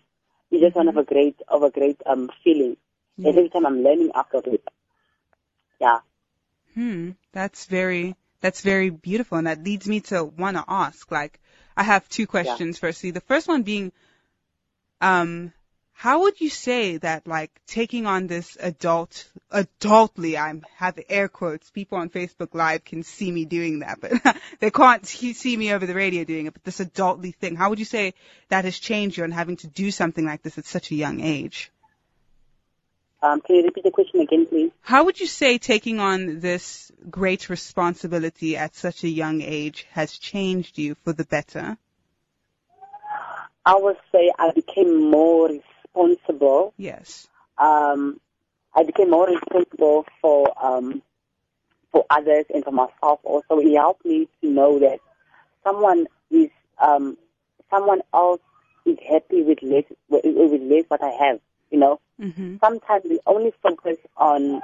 It's 0.52 0.62
just 0.62 0.76
one 0.76 0.88
of 0.88 0.98
a 0.98 1.04
great 1.04 1.36
of 1.48 1.63
a 1.63 1.72
great 1.72 2.02
um 2.06 2.30
feeling. 2.43 2.78
Yeah. 3.17 3.30
Every 3.30 3.50
time 3.50 3.65
I'm 3.65 3.84
learning 3.84 4.12
after 4.15 4.41
it. 4.46 4.67
Yeah. 5.80 6.00
Hmm, 6.74 7.12
that's 7.32 7.65
very 7.65 8.15
that's 8.41 8.62
very 8.62 8.89
beautiful, 8.89 9.38
and 9.38 9.48
that 9.48 9.63
leads 9.63 9.88
me 9.88 10.02
to 10.02 10.26
want 10.26 10.58
to 10.58 10.65
ask. 10.67 11.10
Like, 11.10 11.39
I 11.78 11.84
have 11.84 12.10
two 12.10 12.28
questions. 12.28 12.78
Firstly, 12.78 13.12
the 13.12 13.22
first 13.22 13.48
one 13.48 13.63
being, 13.63 13.93
um, 15.00 15.54
how 16.04 16.24
would 16.24 16.42
you 16.42 16.50
say 16.50 16.98
that 16.98 17.26
like 17.26 17.50
taking 17.66 18.06
on 18.06 18.28
this 18.28 18.58
adult, 18.60 19.26
adultly, 19.50 20.38
I'm 20.38 20.66
have 20.76 21.00
air 21.08 21.30
quotes. 21.30 21.70
People 21.70 21.98
on 21.98 22.10
Facebook 22.10 22.54
Live 22.54 22.84
can 22.84 23.04
see 23.04 23.32
me 23.32 23.46
doing 23.46 23.80
that, 23.80 24.02
but 24.02 24.12
they 24.60 24.70
can't 24.70 25.06
see 25.06 25.56
me 25.56 25.72
over 25.72 25.86
the 25.86 25.96
radio 25.96 26.26
doing 26.26 26.48
it. 26.48 26.54
But 26.54 26.66
this 26.66 26.82
adultly 26.82 27.34
thing, 27.34 27.56
how 27.56 27.70
would 27.70 27.80
you 27.80 27.86
say 27.86 28.16
that 28.50 28.66
has 28.66 28.78
changed 28.80 29.16
you 29.16 29.24
and 29.24 29.34
having 29.34 29.56
to 29.58 29.68
do 29.68 29.92
something 29.92 30.26
like 30.26 30.44
this 30.44 30.58
at 30.58 30.66
such 30.66 30.92
a 30.92 30.96
young 30.96 31.22
age? 31.22 31.72
Um, 33.22 33.39
can 33.39 33.56
you 33.56 33.63
repeat 33.63 33.86
the 33.86 33.92
question 33.92 34.20
again, 34.20 34.46
please? 34.46 34.72
How 34.82 35.06
would 35.06 35.22
you 35.22 35.28
say 35.28 35.58
taking 35.58 36.02
on 36.02 36.42
this 36.42 36.92
great 37.10 37.48
responsibility 37.48 38.58
at 38.58 38.76
such 38.76 39.06
a 39.06 39.10
young 39.10 39.42
age 39.42 39.88
has 39.92 40.18
changed 40.18 40.78
you 40.78 40.96
for 41.06 41.13
the 41.13 41.24
better? 41.24 41.78
I 43.66 43.76
would 43.76 43.96
say 44.12 44.34
I 44.38 44.52
became 44.52 45.10
more 45.10 45.50
responsible. 45.96 46.74
Yes. 46.78 47.28
Um, 47.58 48.20
I 48.76 48.84
became 48.84 49.12
more 49.12 49.28
responsible 49.28 50.06
for 50.22 50.52
um, 50.64 51.02
for 51.92 52.06
others 52.10 52.46
and 52.54 52.64
for 52.64 52.72
myself. 52.72 53.20
Also, 53.24 53.60
it 53.60 53.76
helped 53.76 54.06
me 54.06 54.28
to 54.42 54.50
know 54.50 54.80
that 54.80 55.00
someone 55.64 56.08
is 56.32 56.50
um, 56.80 57.18
someone 57.70 58.02
else 58.14 58.42
is 58.86 58.98
happy 59.08 59.44
with 59.44 59.60
less 59.62 59.86
with 60.10 60.24
with 60.26 60.62
less 60.62 60.86
what 60.88 61.04
I 61.04 61.12
have. 61.12 61.40
You 61.70 61.80
know, 61.80 62.00
Mhm. 62.20 62.60
sometimes 62.60 63.04
we 63.06 63.20
only 63.26 63.52
focus 63.62 63.98
on 64.18 64.62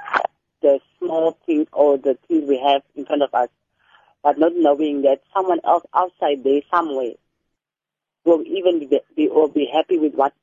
the 0.62 0.80
small 0.98 1.38
things 1.46 1.68
or 1.72 1.98
the 1.98 2.16
things 2.28 2.48
we 2.48 2.58
have 2.60 2.84
in 2.96 3.06
front 3.06 3.24
of 3.24 3.34
us, 3.34 3.50
but 4.24 4.38
not 4.38 4.54
knowing 4.56 5.04
that 5.04 5.22
someone 5.34 5.60
else 5.64 5.86
outside 5.94 6.44
there 6.44 6.62
somewhere 6.70 7.14
will 8.26 8.44
even 8.46 8.80
be, 8.80 9.00
be 9.16 9.28
will 9.28 9.48
be 9.48 9.66
happy 9.66 9.98
with 9.98 10.14
what 10.14 10.34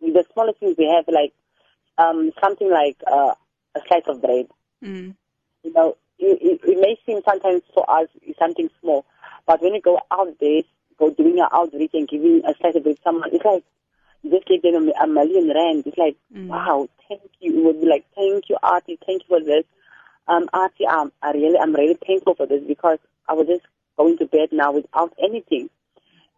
the 0.00 0.24
smallest 0.32 0.60
things 0.60 0.76
we 0.78 0.86
have, 0.86 1.04
like 1.08 1.32
um, 1.98 2.30
something 2.40 2.70
like 2.70 2.96
uh, 3.06 3.34
a 3.74 3.80
slice 3.88 4.02
of 4.06 4.20
bread. 4.20 4.46
Mm. 4.82 5.14
You 5.64 5.72
know, 5.72 5.96
it, 6.18 6.38
it, 6.40 6.60
it 6.68 6.80
may 6.80 6.96
seem 7.06 7.20
sometimes 7.24 7.62
for 7.74 7.88
us 7.90 8.08
it's 8.22 8.38
something 8.38 8.68
small, 8.80 9.04
but 9.46 9.62
when 9.62 9.74
you 9.74 9.80
go 9.80 9.98
out 10.10 10.34
there, 10.40 10.62
go 10.98 11.10
doing 11.10 11.36
your 11.36 11.48
outreach 11.52 11.90
and 11.94 12.08
giving 12.08 12.42
a 12.44 12.54
slice 12.60 12.74
of 12.76 12.82
bread 12.84 12.96
to 12.96 13.02
someone, 13.02 13.30
it's 13.32 13.44
like 13.44 13.64
you 14.22 14.30
just 14.30 14.46
gave 14.46 14.62
them 14.62 14.90
a, 15.00 15.06
million 15.06 15.48
rand. 15.48 15.84
It's 15.86 15.96
like, 15.98 16.16
Mm. 16.34 16.48
wow, 16.48 16.88
thank 17.08 17.22
you. 17.40 17.58
It 17.58 17.64
would 17.64 17.80
be 17.80 17.86
like, 17.86 18.04
thank 18.14 18.48
you, 18.48 18.56
Athi, 18.62 18.98
thank 19.06 19.22
you 19.22 19.28
for 19.28 19.40
this. 19.44 19.64
Um, 20.26 20.48
Athi, 20.52 20.86
um, 20.86 21.12
I 21.22 21.30
really, 21.32 21.58
I'm 21.58 21.72
really 21.74 21.96
thankful 22.06 22.34
for 22.34 22.46
this 22.46 22.62
because 22.66 22.98
I 23.28 23.32
was 23.34 23.46
just 23.46 23.62
going 23.96 24.18
to 24.18 24.26
bed 24.26 24.48
now 24.52 24.72
without 24.72 25.14
anything. 25.22 25.70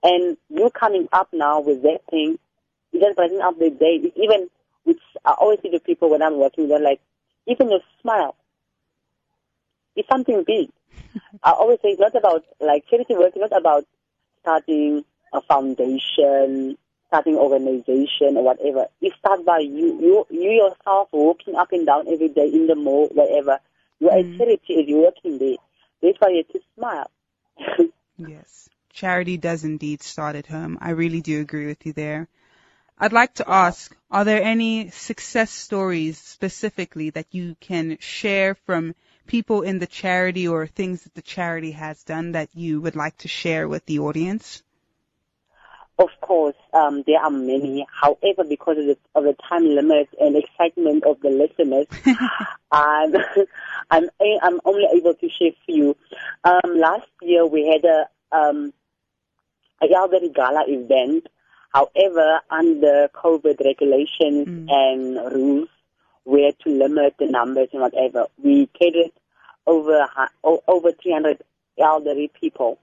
And 0.03 0.37
you 0.49 0.71
coming 0.71 1.09
up 1.13 1.29
now 1.33 1.61
with 1.61 1.83
that 1.83 2.01
thing, 2.11 2.39
it 2.93 3.01
just 3.01 3.17
brightening 3.17 3.41
up 3.41 3.59
the 3.59 3.71
day. 3.71 4.01
It's 4.03 4.17
even, 4.17 4.49
which 4.85 5.01
I 5.25 5.33
always 5.33 5.61
see 5.63 5.71
the 5.71 5.81
people 5.81 6.11
when 6.11 6.23
I'm 6.23 6.39
working, 6.39 6.69
they're 6.69 6.81
like, 6.81 7.01
even 7.47 7.71
your 7.71 7.81
smile 8.01 8.37
is 9.97 10.05
something 10.11 10.45
big. 10.47 10.71
I 11.43 11.53
always 11.53 11.79
say 11.83 11.91
it's 11.91 12.01
not 12.01 12.15
about, 12.15 12.45
like, 12.61 12.87
charity 12.89 13.15
work 13.15 13.33
It's 13.35 13.51
not 13.51 13.59
about 13.59 13.87
starting 14.41 15.05
a 15.33 15.41
foundation, 15.41 16.77
starting 17.09 17.37
organization 17.37 18.37
or 18.37 18.45
whatever. 18.45 18.87
It 19.01 19.13
starts 19.19 19.43
by 19.45 19.59
you, 19.59 20.01
you, 20.01 20.27
you 20.31 20.51
yourself 20.51 21.09
walking 21.13 21.57
up 21.57 21.73
and 21.73 21.87
down 21.87 22.09
every 22.09 22.29
day 22.29 22.49
in 22.49 22.67
the 22.67 22.75
mall, 22.75 23.09
wherever. 23.13 23.59
You're 24.01 24.13
Mm. 24.13 24.35
a 24.35 24.39
charity 24.39 24.75
and 24.79 24.89
you're 24.89 25.03
working 25.03 25.39
there. 25.39 25.57
That's 26.03 26.19
why 26.19 26.29
you 26.31 26.37
have 26.39 26.49
to 26.49 26.61
smile. 26.77 27.11
Yes. 28.17 28.69
Charity 28.93 29.39
does 29.39 29.65
indeed 29.65 30.03
start 30.03 30.37
at 30.37 30.47
home. 30.47 30.77
I 30.81 30.91
really 30.91 31.23
do 31.23 31.41
agree 31.41 31.67
with 31.67 31.87
you 31.87 31.93
there. 31.95 32.29
I'd 33.03 33.15
like 33.15 33.33
to 33.37 33.51
ask, 33.51 33.97
are 34.11 34.25
there 34.25 34.43
any 34.43 34.91
success 34.91 35.51
stories 35.51 36.19
specifically 36.19 37.09
that 37.11 37.29
you 37.31 37.57
can 37.59 37.97
share 37.99 38.55
from 38.55 38.95
people 39.27 39.63
in 39.63 39.79
the 39.79 39.87
charity 39.87 40.47
or 40.47 40.67
things 40.67 41.05
that 41.05 41.15
the 41.15 41.23
charity 41.23 41.71
has 41.71 42.03
done 42.05 42.33
that 42.33 42.51
you 42.55 42.83
would 42.83 42.97
like 42.97 43.17
to 43.19 43.29
share 43.29 43.67
with 43.67 43.87
the 43.87 44.01
audience? 44.01 44.63
Of 45.99 46.11
course, 46.21 46.57
um, 46.75 47.03
there 47.07 47.21
are 47.21 47.31
many. 47.31 47.87
However, 47.91 48.45
because 48.47 48.77
of 48.77 48.85
the, 48.85 48.99
of 49.15 49.25
the 49.25 49.37
time 49.49 49.65
limit 49.65 50.11
and 50.21 50.37
excitement 50.37 51.05
of 51.05 51.21
the 51.21 51.31
listeners, 51.31 51.87
I'm, 52.71 53.15
I'm, 53.91 54.11
I'm 54.21 54.61
only 54.67 54.85
able 54.95 55.15
to 55.15 55.29
share 55.31 55.53
few. 55.65 55.97
Um, 56.45 56.77
last 56.77 57.09
year 57.23 57.47
we 57.47 57.67
had 57.67 57.85
a, 57.85 58.09
um, 58.37 58.75
a 59.83 59.91
elderly 59.91 60.29
gala 60.29 60.65
event. 60.69 61.29
However, 61.71 62.41
under 62.51 63.09
COVID 63.15 63.65
regulations 63.65 64.49
Mm. 64.49 64.67
and 64.69 65.33
rules, 65.33 65.69
we 66.25 66.43
had 66.45 66.59
to 66.61 66.71
limit 66.71 67.15
the 67.19 67.27
numbers 67.27 67.69
and 67.73 67.83
whatever. 67.83 68.27
We 68.43 68.67
catered 68.79 69.13
over 69.67 70.07
over 70.45 70.93
300 70.93 71.43
elderly 71.79 72.29
people. 72.41 72.79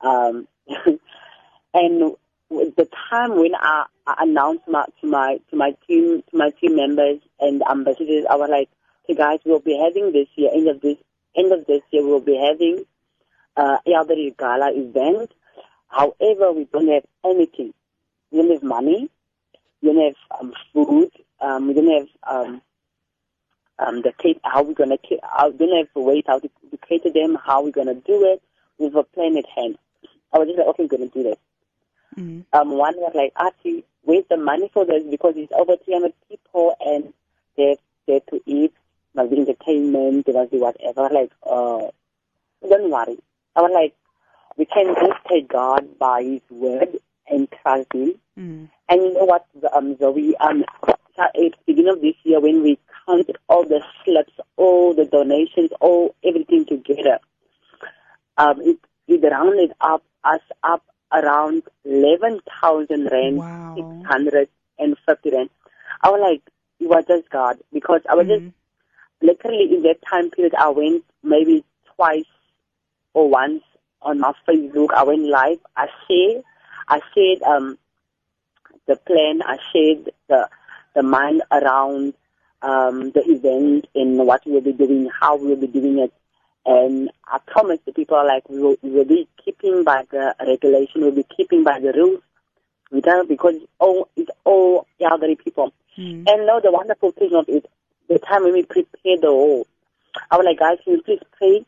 Um, 0.00 0.48
and 1.74 2.16
the 2.50 2.88
time 3.10 3.36
when 3.38 3.54
I, 3.54 3.84
I 4.06 4.14
announced 4.20 4.66
my, 4.66 4.84
to 5.00 5.06
my 5.06 5.38
to 5.50 5.56
my 5.56 5.76
team 5.86 6.22
to 6.30 6.36
my 6.36 6.50
team 6.60 6.76
members 6.76 7.20
and 7.38 7.62
ambassadors, 7.70 8.24
I 8.28 8.36
was 8.36 8.50
like, 8.50 8.68
"Hey 9.06 9.14
guys, 9.14 9.40
we'll 9.44 9.60
be 9.60 9.78
having 9.78 10.12
this 10.12 10.28
year 10.36 10.50
end 10.52 10.68
of 10.68 10.80
this 10.80 10.96
end 11.36 11.52
of 11.52 11.66
this 11.66 11.82
year, 11.90 12.04
we'll 12.04 12.20
be 12.20 12.36
having 12.36 12.84
uh, 13.56 13.76
elderly 13.86 14.34
gala 14.38 14.70
event. 14.74 15.32
However, 15.88 16.52
we 16.52 16.64
don't 16.72 16.88
have 16.88 17.04
anything. 17.24 17.74
We 18.30 18.38
don't 18.42 18.52
have 18.52 18.62
money. 18.62 19.10
We 19.82 19.92
don't 19.92 20.04
have 20.04 20.40
um, 20.40 20.52
food. 20.72 21.10
Um, 21.40 21.68
we 21.68 21.74
don't 21.74 21.90
have 21.98 22.08
um, 22.26 22.62
um, 23.78 24.02
the 24.02 24.12
cate- 24.18 24.40
how 24.44 24.62
we're 24.62 24.74
gonna 24.74 24.98
how, 25.22 25.48
we 25.50 25.66
don't 25.66 25.76
have 25.78 25.88
a 25.96 26.00
way 26.00 26.22
how 26.26 26.38
to, 26.38 26.48
to 26.70 26.76
cater 26.88 27.10
them. 27.10 27.36
How 27.44 27.62
we're 27.62 27.70
gonna 27.70 27.94
do 27.94 28.24
it 28.32 28.42
with 28.78 28.94
a 28.94 29.02
plan 29.02 29.36
at 29.36 29.46
hand. 29.46 29.78
I 30.32 30.38
was 30.38 30.48
just 30.48 30.58
like, 30.58 30.68
okay, 30.68 30.82
we're 30.84 30.88
gonna 30.98 31.08
do 31.08 31.22
this 31.22 31.36
Mm. 32.18 32.44
um, 32.52 32.70
one 32.76 32.94
was 32.96 33.12
like, 33.14 33.32
Archie, 33.36 33.84
where's 34.02 34.24
the 34.28 34.36
money 34.36 34.68
for 34.74 34.84
this? 34.84 35.04
Because 35.08 35.34
it's 35.36 35.52
over 35.52 35.76
300 35.76 36.12
people 36.28 36.74
and 36.84 37.12
they 37.56 37.76
they 38.06 38.14
have 38.14 38.26
to 38.26 38.40
eat, 38.46 38.72
there 39.14 39.24
must 39.24 39.30
be 39.30 39.40
entertainment, 39.40 40.26
there 40.26 40.34
must 40.34 40.50
be 40.50 40.58
whatever. 40.58 41.08
Like, 41.08 41.30
uh, 41.44 41.86
don't 42.68 42.90
worry. 42.90 43.16
I 43.54 43.62
was 43.62 43.70
like, 43.72 43.94
we 44.56 44.64
can 44.64 44.92
just 44.94 45.24
take 45.28 45.48
God 45.48 45.98
by 46.00 46.22
His 46.24 46.40
word 46.50 46.98
and 47.30 47.48
trust 47.62 47.92
Him. 47.94 48.14
Mm. 48.38 48.68
And 48.88 49.02
you 49.02 49.14
know 49.14 49.24
what, 49.24 49.46
um, 49.72 49.96
Zoe, 49.98 50.36
um, 50.38 50.64
at 51.18 51.32
the 51.34 51.52
beginning 51.66 51.92
of 51.92 52.00
this 52.00 52.14
year 52.24 52.40
when 52.40 52.62
we 52.62 52.78
counted 53.06 53.36
all 53.48 53.64
the 53.64 53.82
slips, 54.04 54.32
all 54.56 54.94
the 54.94 55.04
donations, 55.04 55.70
all 55.80 56.14
everything 56.24 56.64
together, 56.66 57.18
um, 58.36 58.60
it, 58.62 58.78
it 59.06 59.22
rounded 59.22 59.72
up 59.80 60.02
us 60.24 60.40
up 60.62 60.82
around 61.12 61.62
11,000 61.84 63.08
rand, 63.10 63.36
Wow. 63.36 63.74
650 63.76 65.30
rand. 65.30 65.50
I 66.02 66.10
was 66.10 66.20
like, 66.22 66.42
it 66.78 66.88
was 66.88 67.04
just 67.06 67.28
God 67.30 67.58
because 67.72 68.00
I 68.08 68.14
was 68.14 68.26
just 68.26 68.42
Mm. 68.42 68.52
literally 69.22 69.74
in 69.74 69.82
that 69.82 69.98
time 70.08 70.30
period, 70.30 70.54
I 70.54 70.68
went 70.70 71.04
maybe 71.22 71.64
twice 71.96 72.24
or 73.12 73.28
once 73.28 73.62
on 74.02 74.18
my 74.20 74.32
Facebook. 74.48 74.88
I 74.94 75.02
went 75.04 75.22
live. 75.24 75.58
I 75.76 75.86
shared, 76.08 76.44
I 76.90 77.00
shared 77.14 77.42
um, 77.42 77.78
the 78.86 78.96
plan. 78.96 79.42
I 79.42 79.56
shared 79.72 80.10
the 80.28 80.48
the 80.94 81.02
mind 81.02 81.42
around 81.52 82.14
um, 82.62 83.12
the 83.12 83.22
event 83.26 83.86
and 83.94 84.18
what 84.18 84.42
we'll 84.44 84.60
be 84.60 84.72
doing, 84.72 85.08
how 85.20 85.36
we'll 85.36 85.56
be 85.56 85.68
doing 85.68 85.98
it. 85.98 86.12
And 86.66 87.10
I 87.26 87.38
promised 87.46 87.86
the 87.86 87.92
people 87.92 88.22
like 88.26 88.48
we 88.48 88.58
will, 88.58 88.76
we 88.82 88.90
will 88.90 89.04
be 89.04 89.28
keeping 89.42 89.84
by 89.84 90.04
the 90.10 90.34
regulation. 90.46 91.02
We'll 91.02 91.12
be 91.12 91.24
keeping 91.36 91.62
by 91.62 91.78
the 91.78 91.92
rules. 91.92 92.22
We 92.90 93.00
don't 93.00 93.28
because 93.28 93.54
it's 93.54 93.72
all 93.78 94.08
it's 94.16 94.30
all 94.44 94.86
elderly 95.00 95.36
people. 95.36 95.72
Mm. 95.96 96.24
And 96.28 96.46
now 96.46 96.58
the 96.58 96.72
wonderful 96.72 97.12
thing 97.12 97.30
of 97.34 97.48
it, 97.48 97.66
the 98.08 98.18
time 98.18 98.42
when 98.42 98.52
we 98.52 98.64
prepared 98.64 99.22
the 99.22 99.28
whole, 99.28 99.66
I 100.30 100.36
was 100.36 100.44
like, 100.44 100.58
guys, 100.58 100.78
can 100.82 100.94
you 100.94 101.02
please 101.02 101.20
pray? 101.38 101.64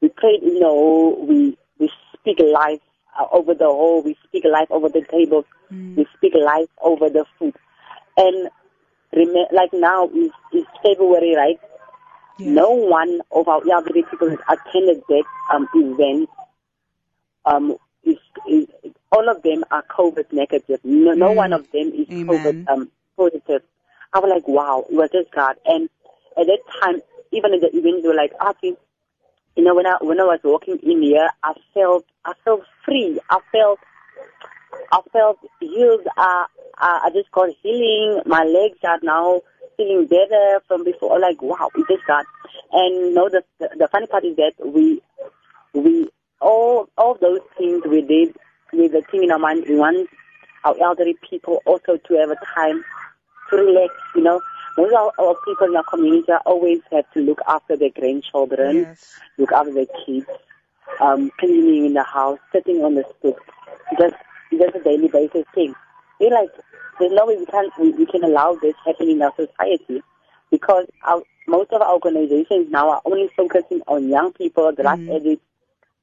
We 0.00 0.08
prayed 0.08 0.42
in 0.42 0.58
the 0.58 0.66
whole, 0.66 1.26
we, 1.26 1.56
we 1.78 1.90
speak 2.14 2.40
life 2.40 2.80
uh, 3.18 3.26
over 3.32 3.54
the 3.54 3.64
whole, 3.66 4.02
we 4.02 4.16
speak 4.24 4.44
life 4.44 4.68
over 4.70 4.88
the 4.88 5.02
table, 5.10 5.44
Mm. 5.72 5.96
we 5.96 6.06
speak 6.16 6.34
life 6.34 6.68
over 6.82 7.08
the 7.08 7.24
food. 7.38 7.54
And 8.16 8.50
rem- 9.14 9.46
like 9.52 9.72
now 9.72 10.08
is, 10.08 10.30
is 10.52 10.64
February, 10.82 11.34
right? 11.36 11.58
Yes. 12.38 12.48
No 12.48 12.70
one 12.70 13.20
of 13.30 13.48
our 13.48 13.62
elderly 13.70 14.02
people 14.02 14.28
that 14.30 14.40
attended 14.48 15.02
that 15.08 15.24
um, 15.52 15.68
event, 15.74 16.28
um, 17.46 17.76
is, 18.02 18.18
is, 18.48 18.66
all 19.10 19.28
of 19.28 19.42
them 19.42 19.64
are 19.70 19.82
COVID 19.84 20.32
negative. 20.32 20.80
No, 20.84 21.12
no 21.12 21.30
Mm. 21.32 21.36
one 21.36 21.52
of 21.52 21.70
them 21.72 21.92
is 21.94 22.08
Amen. 22.10 22.26
COVID 22.26 22.68
um, 22.68 22.90
positive. 23.16 23.62
I 24.12 24.18
was 24.20 24.30
like, 24.34 24.46
wow, 24.46 24.84
it 24.88 24.94
was 24.94 25.10
just 25.10 25.30
God. 25.32 25.56
And 25.64 25.88
at 26.38 26.46
that 26.46 26.58
time, 26.82 27.00
even 27.32 27.54
at 27.54 27.60
the 27.62 27.68
event, 27.76 28.02
they 28.02 28.08
were 28.08 28.14
like, 28.14 28.32
Archie, 28.40 28.76
you 29.56 29.64
know, 29.64 29.74
when 29.74 29.86
I 29.86 29.96
when 30.00 30.20
I 30.20 30.24
was 30.24 30.40
walking 30.44 30.78
in 30.82 31.02
here, 31.02 31.28
I 31.42 31.54
felt 31.72 32.04
I 32.24 32.32
felt 32.44 32.62
free. 32.84 33.20
I 33.30 33.38
felt 33.52 33.78
I 34.92 35.00
felt 35.12 35.38
healed. 35.60 36.06
I 36.16 36.46
I, 36.78 37.00
I 37.04 37.10
just 37.10 37.30
got 37.32 37.50
healing. 37.62 38.22
My 38.26 38.44
legs 38.44 38.78
are 38.84 38.98
now 39.02 39.40
feeling 39.76 40.06
better 40.06 40.60
from 40.68 40.84
before. 40.84 41.18
Like 41.18 41.40
wow, 41.42 41.68
it 41.74 41.86
just 41.88 42.06
got. 42.06 42.26
And 42.72 43.14
no, 43.14 43.28
the 43.28 43.44
the, 43.58 43.68
the 43.78 43.88
funny 43.88 44.06
part 44.06 44.24
is 44.24 44.36
that 44.36 44.52
we 44.64 45.02
we 45.72 46.08
all 46.40 46.88
all 46.96 47.16
those 47.20 47.40
things 47.58 47.82
we 47.88 48.02
did 48.02 48.34
with 48.72 48.92
the 48.92 49.02
thing 49.10 49.24
in 49.24 49.30
our 49.30 49.38
mind. 49.38 49.64
We 49.68 49.76
want 49.76 50.08
our 50.64 50.74
elderly 50.80 51.16
people 51.28 51.60
also 51.66 51.96
to 51.96 52.14
have 52.14 52.30
a 52.30 52.36
time 52.54 52.82
to 53.50 53.56
relax. 53.56 53.92
You 54.16 54.22
know, 54.22 54.40
most 54.76 54.92
of 54.92 55.12
our, 55.18 55.34
people 55.46 55.66
in 55.68 55.76
our 55.76 55.84
community 55.84 56.32
always 56.46 56.80
have 56.90 57.10
to 57.12 57.20
look 57.20 57.40
after 57.48 57.76
their 57.76 57.90
grandchildren 57.90 58.76
Yes. 58.76 59.14
look 59.38 59.52
after 59.52 59.72
the 59.72 59.86
kids, 60.04 60.26
um, 61.00 61.30
cleaning 61.38 61.86
in 61.86 61.94
the 61.94 62.02
house, 62.02 62.38
sitting 62.52 62.84
on 62.84 62.94
the 62.94 63.04
stoop, 63.18 63.36
just 63.98 64.14
just 64.52 64.76
a 64.76 64.80
daily 64.82 65.08
basis 65.08 65.44
thing. 65.54 65.74
We're 66.20 66.30
like, 66.30 66.50
there's 67.00 67.12
no 67.12 67.26
way 67.26 67.36
we 67.36 67.46
can 67.46 67.68
we, 67.80 67.90
we 67.92 68.06
can 68.06 68.24
allow 68.24 68.54
this 68.62 68.74
happening 68.86 69.16
in 69.16 69.22
our 69.22 69.32
society 69.36 70.02
because 70.50 70.86
our, 71.04 71.22
most 71.48 71.72
of 71.72 71.82
our 71.82 71.92
organizations 71.94 72.70
now 72.70 72.88
are 72.90 73.02
only 73.04 73.28
focusing 73.36 73.80
on 73.86 74.08
young 74.08 74.32
people, 74.32 74.70
drug 74.72 74.98
Mhm. 75.00 75.16
addicts, 75.16 75.44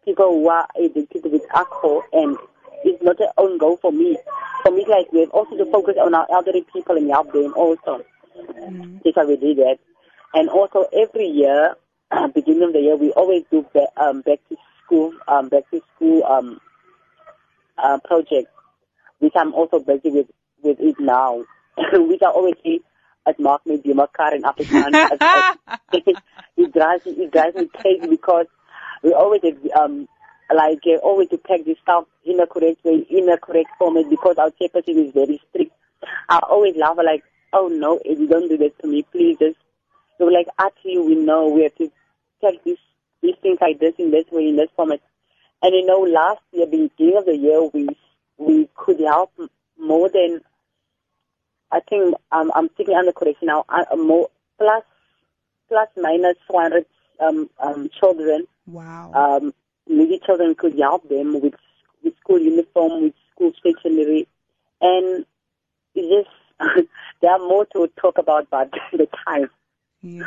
people 0.05 0.27
who 0.31 0.49
are 0.49 0.67
addicted 0.77 1.23
with 1.31 1.43
alcohol, 1.53 2.03
and 2.11 2.37
it's 2.83 3.01
not 3.03 3.19
an 3.19 3.29
own 3.37 3.57
goal 3.57 3.77
for 3.77 3.91
me. 3.91 4.17
For 4.63 4.71
me, 4.71 4.85
like 4.87 5.11
we 5.11 5.21
have 5.21 5.29
also 5.31 5.55
to 5.57 5.65
focus 5.71 5.95
on 6.01 6.13
our 6.13 6.27
elderly 6.31 6.65
people 6.73 6.97
and 6.97 7.09
help 7.09 7.31
them 7.31 7.53
also. 7.55 8.03
Mm. 8.37 9.01
That's 9.03 9.15
why 9.15 9.25
we 9.25 9.37
did 9.37 9.57
that. 9.57 9.77
And 10.33 10.49
also 10.49 10.85
every 10.93 11.25
year, 11.27 11.75
beginning 12.35 12.63
of 12.63 12.73
the 12.73 12.79
year, 12.79 12.95
we 12.95 13.11
always 13.11 13.43
do 13.51 13.65
back, 13.73 13.89
um, 13.97 14.21
back 14.21 14.39
to 14.49 14.57
school, 14.91 15.13
um, 15.27 15.49
back 15.49 15.69
to 15.71 15.81
school 15.95 16.23
um, 16.23 16.59
uh, 17.77 17.99
project, 18.05 18.47
which 19.19 19.33
I'm 19.35 19.53
also 19.53 19.79
busy 19.79 20.09
with 20.09 20.27
with 20.63 20.77
it 20.79 20.95
now, 20.99 21.43
which 21.93 22.21
I 22.21 22.27
always 22.27 22.55
see 22.63 22.81
at 23.27 23.39
Mark 23.39 23.65
me 23.65 23.81
my 23.93 24.07
car 24.07 24.35
in 24.35 24.43
Afrikaans. 24.43 24.93
it 26.57 26.73
drives 26.73 27.05
me, 27.05 27.11
it 27.13 27.31
drives 27.31 27.55
me 27.55 27.69
crazy 27.73 28.07
because 28.07 28.47
we 29.03 29.13
always 29.13 29.41
um 29.79 30.07
like 30.53 30.79
uh, 30.85 30.97
always 30.97 31.29
to 31.29 31.37
pack 31.37 31.63
this 31.65 31.77
stuff 31.81 32.05
in 32.25 32.39
a 32.39 32.47
correct 32.47 32.83
way, 32.83 33.05
in 33.09 33.29
a 33.29 33.37
correct 33.37 33.69
format 33.79 34.09
because 34.09 34.37
our 34.37 34.51
chairperson 34.51 35.07
is 35.07 35.13
very 35.13 35.41
strict. 35.49 35.71
I 36.27 36.39
always 36.49 36.75
laugh 36.75 36.97
like, 36.97 37.23
oh 37.53 37.67
no, 37.67 37.99
if 38.03 38.19
you 38.19 38.27
don't 38.27 38.49
do 38.49 38.57
that 38.57 38.79
to 38.79 38.87
me, 38.87 39.03
please 39.11 39.37
just 39.39 39.57
were 40.23 40.31
like, 40.31 40.47
actually, 40.59 40.99
we 40.99 41.15
know 41.15 41.47
we 41.47 41.63
have 41.63 41.75
to 41.75 41.91
take 42.43 42.63
this, 42.63 42.77
these 43.21 43.35
things 43.41 43.59
like 43.61 43.79
this 43.79 43.93
in 43.97 44.11
this 44.11 44.25
way, 44.31 44.47
in 44.47 44.55
this 44.55 44.69
format. 44.75 45.01
And 45.61 45.75
you 45.75 45.85
know, 45.85 45.99
last 45.99 46.41
year, 46.51 46.65
beginning 46.65 47.17
of 47.17 47.25
the 47.25 47.37
year, 47.37 47.63
we 47.73 47.87
we 48.37 48.69
could 48.75 48.99
help 48.99 49.31
more 49.79 50.09
than 50.09 50.41
I 51.71 51.79
think 51.81 52.15
um, 52.31 52.51
I'm 52.55 52.69
thinking 52.69 52.95
under 52.95 53.11
correction 53.11 53.47
now. 53.47 53.65
Uh, 53.69 53.95
more 53.95 54.29
plus 54.57 54.83
plus 55.67 55.87
minus 55.95 56.35
400 56.47 56.85
um, 57.19 57.49
um, 57.59 57.89
children. 57.97 58.45
Wow. 58.65 59.11
Um, 59.13 59.53
needy 59.87 60.19
children 60.25 60.55
could 60.55 60.77
help 60.77 61.07
them 61.07 61.39
with 61.41 61.55
with 62.03 62.17
school 62.19 62.39
uniform, 62.39 63.03
with 63.03 63.13
school 63.33 63.53
stationery, 63.59 64.27
and 64.81 65.25
it's 65.95 66.27
just 66.27 66.87
there 67.21 67.31
are 67.31 67.39
more 67.39 67.65
to 67.73 67.89
talk 67.99 68.17
about, 68.17 68.49
but 68.49 68.71
the 68.91 69.07
time, 69.25 69.49
yeah. 70.01 70.23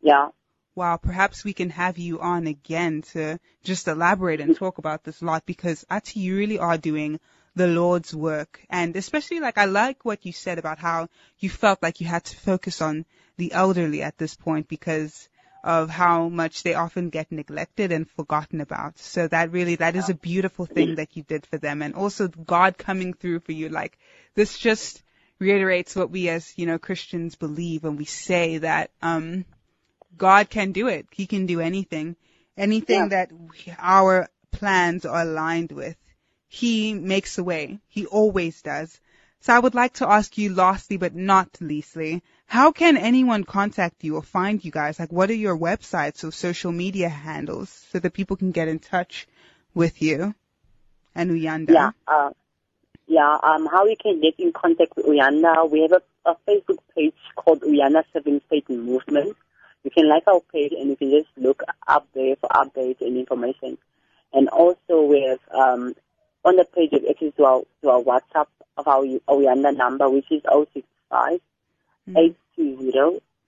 yeah. 0.00 0.28
Wow, 0.74 0.96
perhaps 0.96 1.44
we 1.44 1.52
can 1.52 1.68
have 1.70 1.98
you 1.98 2.20
on 2.20 2.46
again 2.46 3.02
to 3.12 3.38
just 3.62 3.88
elaborate 3.88 4.40
and 4.40 4.56
talk 4.56 4.78
about 4.78 5.04
this 5.04 5.20
a 5.20 5.24
lot 5.26 5.44
because 5.44 5.84
Athi, 5.90 6.20
you 6.20 6.36
really 6.36 6.58
are 6.58 6.78
doing 6.78 7.20
the 7.54 7.66
Lord's 7.66 8.14
work. 8.14 8.64
And 8.70 8.96
especially 8.96 9.40
like 9.40 9.58
I 9.58 9.66
like 9.66 10.04
what 10.06 10.24
you 10.24 10.32
said 10.32 10.58
about 10.58 10.78
how 10.78 11.08
you 11.38 11.50
felt 11.50 11.82
like 11.82 12.00
you 12.00 12.06
had 12.06 12.24
to 12.24 12.36
focus 12.36 12.80
on 12.80 13.04
the 13.36 13.52
elderly 13.52 14.02
at 14.02 14.16
this 14.16 14.34
point 14.34 14.66
because 14.66 15.28
of 15.62 15.90
how 15.90 16.28
much 16.28 16.62
they 16.62 16.74
often 16.74 17.10
get 17.10 17.30
neglected 17.30 17.92
and 17.92 18.08
forgotten 18.10 18.62
about. 18.62 18.98
So 18.98 19.28
that 19.28 19.52
really, 19.52 19.76
that 19.76 19.94
is 19.94 20.08
a 20.08 20.14
beautiful 20.14 20.64
thing 20.64 20.96
that 20.96 21.16
you 21.16 21.22
did 21.22 21.46
for 21.46 21.58
them. 21.58 21.82
And 21.82 21.94
also 21.94 22.28
God 22.28 22.78
coming 22.78 23.12
through 23.12 23.40
for 23.40 23.52
you. 23.52 23.68
Like 23.68 23.98
this 24.34 24.58
just 24.58 25.02
reiterates 25.38 25.94
what 25.94 26.10
we 26.10 26.30
as, 26.30 26.52
you 26.56 26.64
know, 26.66 26.78
Christians 26.78 27.34
believe 27.34 27.84
when 27.84 27.96
we 27.96 28.06
say 28.06 28.58
that, 28.58 28.90
um, 29.02 29.44
God 30.16 30.50
can 30.50 30.72
do 30.72 30.88
it. 30.88 31.06
He 31.10 31.26
can 31.26 31.46
do 31.46 31.60
anything. 31.60 32.16
Anything 32.56 33.02
Yeah. 33.02 33.08
that 33.08 33.32
we, 33.32 33.74
our 33.78 34.28
plans 34.50 35.06
are 35.06 35.22
aligned 35.22 35.72
with. 35.72 35.96
He 36.48 36.92
makes 36.94 37.38
a 37.38 37.44
way. 37.44 37.80
He 37.88 38.06
always 38.06 38.60
does. 38.62 39.00
So 39.40 39.52
I 39.52 39.58
would 39.58 39.74
like 39.74 39.94
to 39.94 40.08
ask 40.08 40.38
you 40.38 40.54
lastly, 40.54 40.98
but 40.98 41.14
not 41.16 41.48
leastly, 41.60 42.22
how 42.46 42.70
can 42.70 42.96
anyone 42.96 43.42
contact 43.42 44.04
you 44.04 44.16
or 44.16 44.22
find 44.22 44.64
you 44.64 44.70
guys? 44.70 45.00
Like 45.00 45.10
what 45.10 45.30
are 45.30 45.34
your 45.34 45.58
websites 45.58 46.22
or 46.22 46.30
social 46.30 46.70
media 46.70 47.08
handles 47.08 47.70
so 47.90 47.98
that 47.98 48.12
people 48.12 48.36
can 48.36 48.52
get 48.52 48.68
in 48.68 48.78
touch 48.78 49.26
with 49.74 50.00
you 50.02 50.34
and 51.14 51.30
Uyanda? 51.30 51.70
Yeah, 51.70 51.90
uh, 52.06 52.30
yeah. 53.08 53.36
Um, 53.42 53.66
how 53.66 53.86
you 53.86 53.96
can 54.00 54.20
get 54.20 54.34
in 54.38 54.52
contact 54.52 54.94
with 54.96 55.06
Uyanda? 55.06 55.68
We 55.68 55.82
have 55.82 55.92
a, 55.92 56.02
a 56.30 56.36
Facebook 56.46 56.78
page 56.94 57.14
called 57.34 57.62
Uyanda 57.62 58.04
Serve 58.12 58.26
in 58.26 58.40
Faith 58.48 58.68
Movement. 58.68 59.36
You 59.84 59.90
can 59.90 60.08
like 60.08 60.24
our 60.28 60.40
page 60.52 60.72
and 60.72 60.90
you 60.90 60.96
can 60.96 61.10
just 61.10 61.28
look 61.36 61.62
up 61.86 62.06
there 62.14 62.36
for 62.36 62.48
updates 62.50 63.00
and 63.00 63.16
information. 63.16 63.78
And 64.32 64.48
also 64.48 65.02
we 65.02 65.22
have 65.28 65.40
um, 65.52 65.94
on 66.44 66.56
the 66.56 66.64
page 66.64 66.92
of 66.92 67.04
access 67.08 67.32
to 67.36 67.44
our 67.44 67.62
to 67.82 67.90
our 67.90 68.00
WhatsApp 68.00 68.46
of 68.76 68.88
our 68.88 69.02
Uyanda 69.02 69.76
number, 69.76 70.08
which 70.08 70.30
is 70.30 70.42
065 70.44 71.40
Mm. 72.08 72.34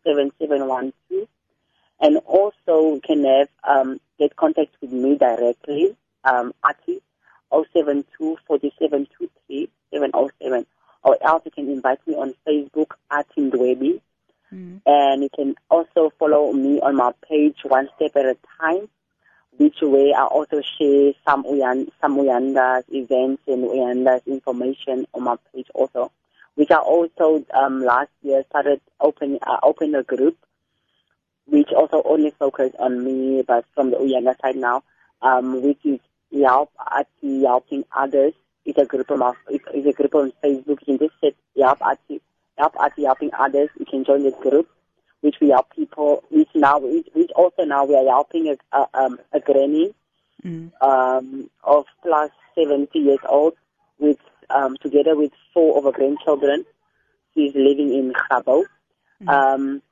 820-7712. 0.06 0.92
And 2.00 2.18
also 2.18 2.94
you 2.94 3.00
can 3.04 3.24
have 3.24 3.48
um, 3.64 4.00
get 4.18 4.36
contact 4.36 4.74
with 4.80 4.92
me 4.92 5.16
directly, 5.16 5.96
um, 6.24 6.52
Athi, 6.64 7.00
072 7.50 8.36
4723 8.46 9.68
707. 9.92 10.66
Or 11.02 11.16
else 11.22 11.42
you 11.44 11.50
can 11.50 11.68
invite 11.70 12.06
me 12.06 12.14
on 12.14 12.34
Facebook, 12.46 12.92
Athi 13.10 13.50
Ndwebu. 13.50 14.00
Mm. 14.54 14.80
And 14.86 15.22
you 15.22 15.30
can 15.34 15.54
also 15.70 16.12
follow 16.18 16.52
me 16.52 16.80
on 16.80 16.96
my 16.96 17.12
page, 17.28 17.56
One 17.64 17.88
Step 17.96 18.16
at 18.16 18.26
a 18.26 18.36
Time, 18.60 18.88
which 19.56 19.76
way 19.82 20.12
I 20.16 20.24
also 20.24 20.62
share 20.78 21.12
some 21.26 21.44
Uyan, 21.44 21.88
some 22.00 22.16
Uyanda's 22.16 22.84
events 22.88 23.42
and 23.46 23.64
Uyanda's 23.64 24.22
information 24.26 25.06
on 25.14 25.24
my 25.24 25.36
page 25.52 25.66
also 25.74 26.12
which 26.54 26.70
I 26.70 26.76
also 26.76 27.44
um, 27.52 27.82
last 27.82 28.10
year 28.22 28.44
started 28.48 28.80
open 29.00 29.38
uh, 29.42 29.58
open 29.62 29.94
a 29.94 30.02
group, 30.02 30.36
which 31.46 31.68
also 31.76 32.02
only 32.04 32.30
focused 32.30 32.76
on 32.78 33.04
me, 33.04 33.42
but 33.46 33.64
from 33.74 33.90
the 33.90 33.96
Uyanda 33.96 34.40
side 34.40 34.56
now, 34.56 34.82
um, 35.22 35.62
which 35.62 35.84
is 35.84 36.00
help 36.32 36.70
at 36.96 37.08
helping 37.22 37.84
others. 37.94 38.32
It's 38.64 38.78
a 38.78 38.86
group 38.86 39.10
on, 39.10 39.34
it's 39.48 39.86
a 39.86 39.92
group 39.92 40.14
on 40.14 40.32
Facebook. 40.42 40.78
You 40.86 40.98
can 40.98 40.98
just 40.98 41.20
set 41.20 41.34
help 41.60 41.82
at 41.82 41.98
help 42.56 42.74
at 42.82 42.92
helping 42.98 43.30
others. 43.38 43.68
You 43.78 43.86
can 43.86 44.04
join 44.04 44.22
this 44.22 44.34
group, 44.42 44.68
which 45.20 45.36
we 45.40 45.50
help 45.50 45.74
people. 45.74 46.24
Which 46.30 46.48
now 46.54 46.78
which, 46.78 47.30
also 47.34 47.64
now 47.64 47.84
we 47.84 47.96
are 47.96 48.06
helping 48.06 48.48
a 48.48 48.76
a, 48.76 48.86
um, 48.94 49.18
a 49.32 49.40
granny 49.40 49.94
Mm. 50.44 50.72
um, 50.82 51.48
of 51.62 51.86
plus 52.02 52.30
70 52.54 52.98
years 52.98 53.18
old 53.26 53.54
with 53.98 54.18
um, 54.50 54.76
together 54.82 55.16
with 55.16 55.32
four 55.54 55.78
of 55.78 55.84
her 55.84 55.92
grandchildren. 55.92 56.66
She's 57.32 57.54
living 57.54 57.94
in 57.94 58.12
Grabouw. 58.12 58.64
Um, 59.26 59.82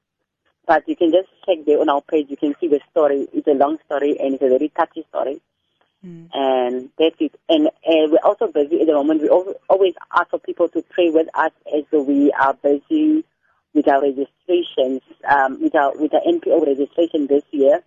but 0.66 0.86
you 0.86 0.94
can 0.94 1.10
just 1.10 1.28
check 1.46 1.64
there 1.64 1.80
on 1.80 1.88
our 1.88 2.02
page. 2.02 2.26
You 2.28 2.36
can 2.36 2.54
see 2.60 2.68
the 2.68 2.80
story. 2.90 3.26
It's 3.32 3.46
a 3.46 3.52
long 3.52 3.78
story 3.86 4.18
and 4.20 4.34
it's 4.34 4.42
a 4.42 4.48
very 4.48 4.68
touchy 4.68 5.04
story. 5.08 5.40
Mm. 6.04 6.28
And 6.34 6.90
that's 6.98 7.16
it. 7.20 7.32
And 7.48 7.68
uh, 7.68 8.08
we're 8.10 8.18
also 8.24 8.48
busy 8.48 8.80
at 8.80 8.86
the 8.86 8.94
moment. 8.94 9.22
We 9.22 9.28
always 9.28 9.94
ask 10.14 10.30
for 10.30 10.38
people 10.38 10.68
to 10.70 10.82
pray 10.90 11.10
with 11.10 11.28
us 11.34 11.52
as 11.72 11.84
we 11.92 12.32
are 12.32 12.54
busy 12.54 13.24
with 13.74 13.88
our 13.88 14.02
registrations, 14.02 15.00
um, 15.28 15.60
with 15.62 15.74
our 15.74 15.96
with 15.96 16.12
our 16.12 16.20
NPO 16.20 16.66
registration 16.66 17.26
this 17.26 17.44
year, 17.50 17.82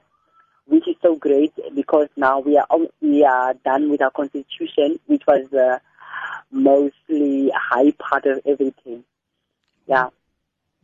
which 0.65 0.87
is 0.87 0.95
so 1.01 1.15
great 1.15 1.53
because 1.75 2.07
now 2.15 2.39
we 2.39 2.57
are 2.57 2.67
we 3.01 3.23
are 3.23 3.53
done 3.65 3.89
with 3.89 4.01
our 4.01 4.11
constitution, 4.11 4.99
which 5.07 5.23
was 5.27 5.47
the 5.51 5.81
mostly 6.51 7.51
high 7.53 7.91
part 7.91 8.25
of 8.25 8.41
everything. 8.45 9.03
Yeah. 9.87 10.09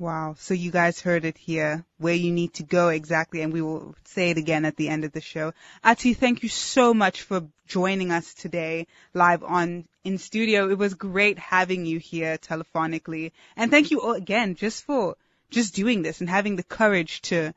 Wow. 0.02 0.34
So 0.40 0.56
you 0.56 0.72
guys 0.72 1.00
heard 1.00 1.26
it 1.26 1.38
here, 1.38 1.86
where 2.00 2.16
you 2.16 2.32
need 2.32 2.56
to 2.56 2.64
go 2.64 2.90
exactly, 2.90 3.44
and 3.44 3.54
we 3.54 3.62
will 3.62 3.94
say 4.06 4.32
it 4.32 4.40
again 4.40 4.66
at 4.66 4.76
the 4.76 4.90
end 4.90 5.04
of 5.04 5.12
the 5.12 5.22
show. 5.22 5.54
Athi, 5.84 6.16
thank 6.16 6.42
you 6.42 6.50
so 6.50 6.92
much 6.92 7.22
for 7.22 7.48
joining 7.68 8.10
us 8.10 8.34
today 8.34 8.88
live 9.14 9.44
on 9.44 9.86
in 10.04 10.18
studio. 10.18 10.72
It 10.72 10.80
was 10.80 10.96
great 10.96 11.38
having 11.38 11.86
you 11.86 12.00
here 12.00 12.40
telephonically. 12.40 13.32
And 13.56 13.70
thank 13.70 13.92
you 13.92 14.02
all 14.02 14.14
again 14.14 14.56
just 14.56 14.86
for 14.86 15.18
just 15.52 15.76
doing 15.76 16.02
this 16.02 16.20
and 16.20 16.28
having 16.28 16.56
the 16.56 16.64
courage 16.64 17.22
to 17.34 17.54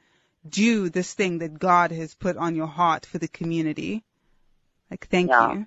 do 0.47 0.91
this 0.91 1.15
thing 1.15 1.39
that 1.39 1.59
God 1.59 1.93
has 1.93 2.15
put 2.15 2.37
on 2.37 2.57
your 2.57 2.67
heart 2.67 3.07
for 3.07 3.17
the 3.17 3.29
community. 3.29 4.05
Like, 4.91 5.09
thank 5.09 5.31
Yeah. 5.31 5.53
you. 5.55 5.67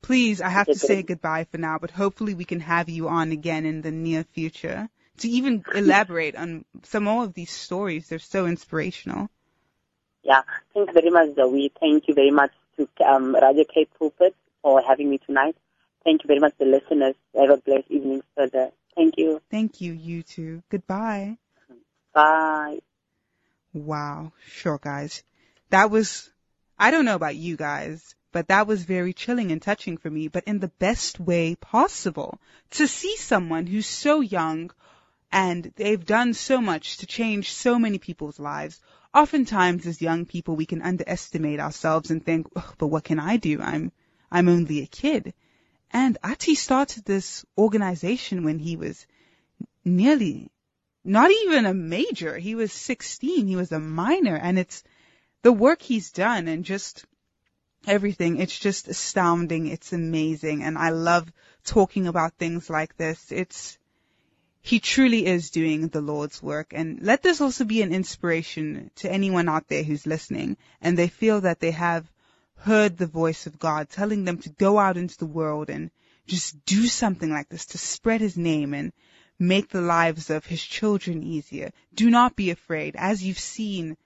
Please, 0.00 0.40
I 0.40 0.48
have 0.48 0.68
to 0.68 0.78
say 0.78 1.02
goodbye 1.02 1.44
for 1.44 1.58
now, 1.58 1.76
but 1.78 1.90
hopefully 1.90 2.32
we 2.32 2.46
can 2.46 2.60
have 2.60 2.88
you 2.88 3.08
on 3.08 3.30
again 3.30 3.66
in 3.66 3.82
the 3.82 3.90
near 3.90 4.24
future 4.24 4.88
to 5.18 5.28
even 5.28 5.64
elaborate 5.74 6.36
on 6.36 6.64
some 6.82 7.04
more 7.04 7.24
of 7.24 7.34
these 7.34 7.50
stories. 7.50 8.08
They're 8.08 8.18
so 8.18 8.46
inspirational. 8.46 9.28
Yeah. 10.22 10.42
Thanks 10.72 10.92
very 10.92 11.10
much, 11.10 11.34
Zoe. 11.34 11.72
Thank 11.78 12.08
you 12.08 12.14
very 12.14 12.30
much 12.30 12.52
to 12.76 12.88
um, 13.06 13.34
Radio 13.34 13.64
Cape 13.64 13.90
Pulpit 13.98 14.34
for 14.62 14.82
having 14.82 15.10
me 15.10 15.18
tonight. 15.18 15.56
Thank 16.04 16.24
you 16.24 16.28
very 16.28 16.40
much, 16.40 16.54
the 16.58 16.64
listeners. 16.66 17.14
Have 17.38 17.50
a 17.50 17.56
blessed 17.58 17.90
evening 17.90 18.22
further. 18.36 18.70
Thank 18.94 19.14
you. 19.16 19.40
Thank 19.50 19.80
you, 19.80 19.92
you 19.92 20.22
two. 20.22 20.62
Goodbye. 20.70 21.38
Bye. 22.12 22.78
Wow. 23.72 24.32
Sure, 24.46 24.78
guys. 24.80 25.22
That 25.70 25.90
was, 25.90 26.30
I 26.78 26.90
don't 26.90 27.04
know 27.04 27.16
about 27.16 27.36
you 27.36 27.56
guys, 27.56 28.14
but 28.32 28.48
that 28.48 28.66
was 28.66 28.84
very 28.84 29.12
chilling 29.12 29.50
and 29.50 29.60
touching 29.60 29.96
for 29.96 30.10
me, 30.10 30.28
but 30.28 30.44
in 30.44 30.58
the 30.58 30.68
best 30.78 31.18
way 31.18 31.54
possible. 31.54 32.38
To 32.72 32.86
see 32.86 33.16
someone 33.16 33.66
who's 33.66 33.86
so 33.86 34.20
young 34.20 34.70
and 35.34 35.72
they've 35.74 36.06
done 36.06 36.32
so 36.32 36.60
much 36.60 36.98
to 36.98 37.06
change 37.06 37.52
so 37.52 37.76
many 37.76 37.98
people's 37.98 38.38
lives. 38.38 38.80
Oftentimes 39.12 39.84
as 39.84 40.00
young 40.00 40.26
people, 40.26 40.54
we 40.54 40.64
can 40.64 40.80
underestimate 40.80 41.58
ourselves 41.58 42.12
and 42.12 42.24
think, 42.24 42.46
"Ugh, 42.54 42.74
but 42.78 42.86
what 42.86 43.02
can 43.02 43.18
I 43.18 43.36
do? 43.36 43.60
I'm, 43.60 43.90
I'm 44.30 44.48
only 44.48 44.80
a 44.80 44.86
kid. 44.86 45.34
And 45.90 46.16
Athi 46.22 46.54
started 46.54 47.04
this 47.04 47.44
organization 47.58 48.44
when 48.44 48.60
he 48.60 48.76
was 48.76 49.08
nearly 49.84 50.52
not 51.04 51.32
even 51.32 51.66
a 51.66 51.74
major. 51.74 52.38
He 52.38 52.54
was 52.54 52.72
16. 52.72 53.48
He 53.48 53.56
was 53.56 53.72
a 53.72 53.80
minor 53.80 54.36
and 54.36 54.56
it's 54.56 54.84
the 55.42 55.52
work 55.52 55.82
he's 55.82 56.12
done 56.12 56.46
and 56.46 56.64
just 56.64 57.06
everything. 57.88 58.38
It's 58.38 58.56
just 58.56 58.86
astounding. 58.86 59.66
It's 59.66 59.92
amazing. 59.92 60.62
And 60.62 60.78
I 60.78 60.90
love 60.90 61.30
talking 61.64 62.06
about 62.06 62.34
things 62.34 62.70
like 62.70 62.96
this. 62.96 63.32
It's, 63.32 63.78
he 64.66 64.80
truly 64.80 65.26
is 65.26 65.50
doing 65.50 65.88
the 65.88 66.00
Lord's 66.00 66.42
work. 66.42 66.72
And 66.72 67.02
let 67.02 67.22
this 67.22 67.42
also 67.42 67.66
be 67.66 67.82
an 67.82 67.92
inspiration 67.92 68.90
to 68.96 69.12
anyone 69.12 69.46
out 69.46 69.68
there 69.68 69.82
who's 69.82 70.06
listening 70.06 70.56
and 70.80 70.96
they 70.96 71.08
feel 71.08 71.42
that 71.42 71.60
they 71.60 71.72
have 71.72 72.10
heard 72.56 72.96
the 72.96 73.06
voice 73.06 73.46
of 73.46 73.58
God 73.58 73.90
telling 73.90 74.24
them 74.24 74.38
to 74.38 74.48
go 74.48 74.78
out 74.78 74.96
into 74.96 75.18
the 75.18 75.26
world 75.26 75.68
and 75.68 75.90
just 76.26 76.64
do 76.64 76.86
something 76.86 77.28
like 77.28 77.50
this 77.50 77.66
to 77.66 77.78
spread 77.78 78.22
his 78.22 78.38
name 78.38 78.72
and 78.72 78.94
make 79.38 79.68
the 79.68 79.82
lives 79.82 80.30
of 80.30 80.46
his 80.46 80.62
children 80.62 81.22
easier. 81.22 81.70
Do 81.92 82.08
not 82.08 82.34
be 82.34 82.48
afraid. 82.48 82.96
As 82.96 83.22
you've 83.22 83.38
seen, 83.38 83.98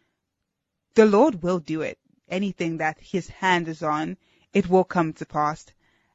the 0.94 1.06
Lord 1.06 1.40
will 1.40 1.60
do 1.60 1.82
it. 1.82 2.00
Anything 2.28 2.78
that 2.78 2.98
his 2.98 3.28
hand 3.28 3.68
is 3.68 3.84
on, 3.84 4.16
it 4.52 4.68
will 4.68 4.82
come 4.82 5.12
to 5.12 5.24
pass. 5.24 5.64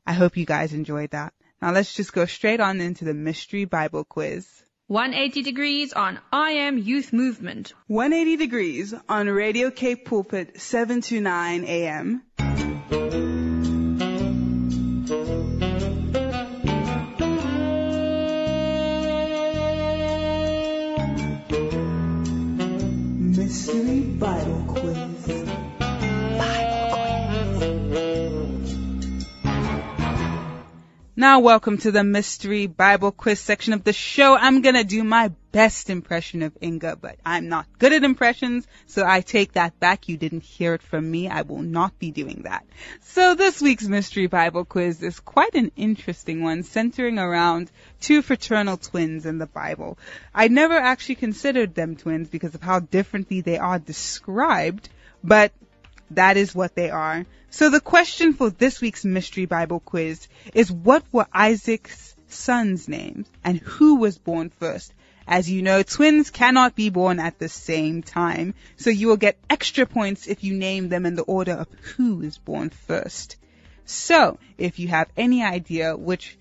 I 0.05 0.11
hope 0.11 0.35
you 0.35 0.45
guys 0.45 0.73
enjoyed 0.73 1.11
that. 1.11 1.33
Now 1.63 1.71
let's 1.71 1.93
just 1.93 2.11
go 2.11 2.25
straight 2.25 2.59
on 2.59 2.81
into 2.81 3.05
the 3.05 3.13
mystery 3.13 3.63
Bible 3.63 4.03
quiz. 4.03 4.45
180 4.87 5.43
degrees 5.43 5.93
on 5.93 6.19
I 6.29 6.51
Am 6.67 6.77
Youth 6.77 7.13
Movement. 7.13 7.73
180 7.87 8.35
degrees 8.35 8.93
on 9.07 9.29
Radio 9.29 9.71
Cape 9.71 10.03
Pulpit 10.03 10.59
7 10.59 10.99
to 11.03 11.21
9 11.21 11.63
a.m. 11.63 12.23
Now, 31.23 31.39
welcome 31.39 31.77
to 31.77 31.91
the 31.93 32.03
Mystery 32.03 32.67
Bible 32.67 33.13
Quiz 33.13 33.39
section 33.39 33.71
of 33.71 33.85
the 33.85 33.93
show. 33.93 34.35
I'm 34.35 34.61
gonna 34.61 34.83
do 34.83 35.05
my 35.05 35.31
best 35.53 35.89
impression 35.89 36.41
of 36.41 36.51
Inga, 36.61 36.97
but 36.97 37.15
I'm 37.25 37.47
not 37.47 37.65
good 37.79 37.93
at 37.93 38.03
impressions, 38.03 38.67
so 38.87 39.05
I 39.07 39.21
take 39.21 39.53
that 39.53 39.79
back. 39.79 40.09
You 40.09 40.17
didn't 40.17 40.43
hear 40.43 40.73
it 40.73 40.81
from 40.81 41.09
me. 41.09 41.29
I 41.29 41.43
will 41.43 41.61
not 41.61 41.97
be 41.97 42.11
doing 42.11 42.41
that. 42.43 42.65
So 43.03 43.35
this 43.35 43.61
week's 43.61 43.87
Mystery 43.87 44.27
Bible 44.27 44.65
Quiz 44.65 45.01
is 45.01 45.21
quite 45.21 45.55
an 45.55 45.71
interesting 45.77 46.43
one, 46.43 46.63
centering 46.63 47.17
around 47.17 47.71
two 48.01 48.21
fraternal 48.21 48.75
twins 48.75 49.25
in 49.25 49.37
the 49.37 49.47
Bible. 49.47 49.97
I 50.35 50.49
never 50.49 50.75
actually 50.75 51.15
considered 51.15 51.73
them 51.73 51.95
twins 51.95 52.27
because 52.27 52.53
of 52.53 52.61
how 52.61 52.81
differently 52.81 53.39
they 53.39 53.57
are 53.57 53.79
described, 53.79 54.89
but 55.23 55.53
that 56.11 56.35
is 56.35 56.53
what 56.53 56.75
they 56.75 56.89
are. 56.89 57.25
So 57.53 57.69
the 57.69 57.79
question 57.79 58.33
for 58.33 58.49
this 58.49 58.81
week's 58.81 59.05
Mystery 59.05 59.45
Bible 59.45 59.79
quiz 59.79 60.27
is 60.55 60.71
what 60.71 61.03
were 61.11 61.27
Isaac's 61.31 62.15
sons' 62.27 62.87
names 62.87 63.27
and 63.43 63.59
who 63.59 63.97
was 63.97 64.17
born 64.17 64.49
first? 64.49 64.91
As 65.27 65.51
you 65.51 65.61
know, 65.61 65.83
twins 65.83 66.31
cannot 66.31 66.75
be 66.75 66.89
born 66.89 67.19
at 67.19 67.37
the 67.37 67.47
same 67.47 68.01
time, 68.01 68.55
so 68.77 68.89
you 68.89 69.07
will 69.07 69.17
get 69.17 69.37
extra 69.51 69.85
points 69.85 70.25
if 70.25 70.43
you 70.43 70.55
name 70.55 70.89
them 70.89 71.05
in 71.05 71.13
the 71.13 71.21
order 71.21 71.51
of 71.51 71.67
who 71.95 72.23
is 72.23 72.39
born 72.39 72.71
first. 72.71 73.37
So, 73.85 74.39
if 74.57 74.79
you 74.79 74.87
have 74.87 75.09
any 75.15 75.43
idea 75.43 75.95
which 75.95 76.35